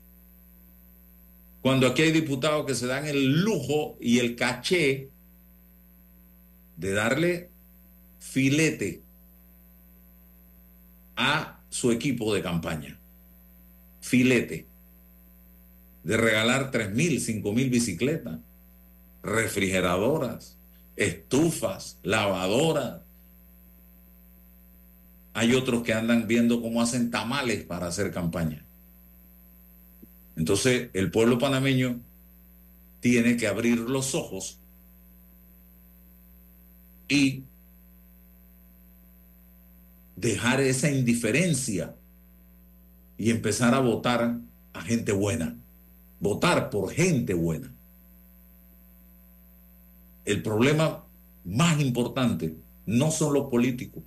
[1.62, 5.10] Cuando aquí hay diputados que se dan el lujo y el caché
[6.78, 7.50] de darle
[8.20, 9.04] filete
[11.18, 12.98] a su equipo de campaña.
[14.00, 14.68] Filete.
[16.04, 18.40] De regalar tres mil, cinco mil bicicletas,
[19.22, 20.58] refrigeradoras,
[20.96, 23.02] estufas, lavadoras.
[25.34, 28.66] Hay otros que andan viendo cómo hacen tamales para hacer campaña.
[30.40, 32.00] Entonces, el pueblo panameño
[33.02, 34.58] tiene que abrir los ojos
[37.10, 37.44] y
[40.16, 41.94] dejar esa indiferencia
[43.18, 44.40] y empezar a votar
[44.72, 45.58] a gente buena,
[46.22, 47.74] votar por gente buena.
[50.24, 51.04] El problema
[51.44, 54.04] más importante no son los políticos,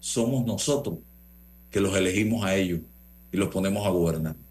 [0.00, 0.98] somos nosotros
[1.70, 2.80] que los elegimos a ellos
[3.32, 4.43] y los ponemos a gobernar.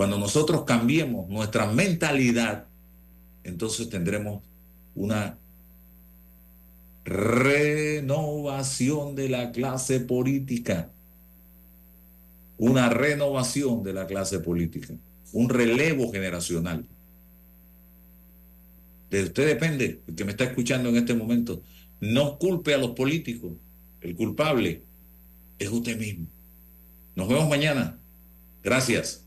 [0.00, 2.64] Cuando nosotros cambiemos nuestra mentalidad,
[3.44, 4.42] entonces tendremos
[4.94, 5.36] una
[7.04, 8.34] renovación
[9.14, 10.90] de la clase política.
[12.56, 14.94] Una renovación de la clase política.
[15.34, 16.86] Un relevo generacional.
[19.10, 21.60] De usted depende, el que me está escuchando en este momento.
[22.00, 23.52] No culpe a los políticos.
[24.00, 24.82] El culpable
[25.58, 26.26] es usted mismo.
[27.14, 27.98] Nos vemos mañana.
[28.62, 29.26] Gracias.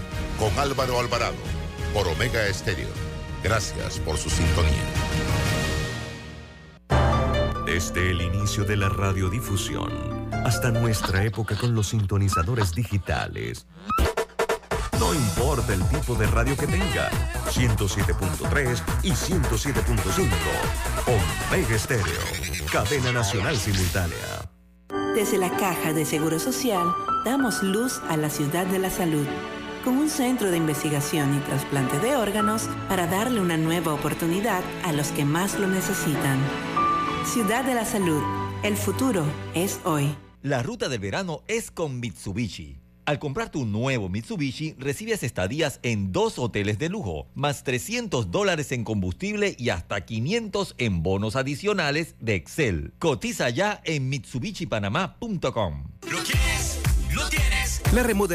[0.41, 1.35] con Álvaro Alvarado
[1.93, 2.89] por Omega Estéreo.
[3.43, 4.71] Gracias por su sintonía.
[7.63, 9.91] Desde el inicio de la radiodifusión
[10.43, 13.67] hasta nuestra época con los sintonizadores digitales.
[14.99, 17.11] No importa el tipo de radio que tenga,
[17.51, 20.27] 107.3 y 107.5.
[21.51, 24.49] Omega Estéreo, cadena nacional simultánea.
[25.13, 26.87] Desde la Caja de Seguro Social,
[27.25, 29.27] damos luz a la ciudad de la salud,
[29.83, 34.91] con un centro de investigación y trasplante de órganos para darle una nueva oportunidad a
[34.93, 36.39] los que más lo necesitan.
[37.25, 38.21] Ciudad de la Salud,
[38.63, 39.23] el futuro
[39.53, 40.15] es hoy.
[40.41, 42.79] La ruta del verano es con Mitsubishi.
[43.05, 48.71] Al comprar tu nuevo Mitsubishi, recibes estadías en dos hoteles de lujo, más 300 dólares
[48.71, 52.93] en combustible y hasta 500 en bonos adicionales de Excel.
[52.99, 55.83] Cotiza ya en mitsubishipanamá.com.
[56.09, 56.79] ¿Lo quieres?
[57.13, 57.81] ¡Lo tienes!
[57.93, 58.29] La remodelación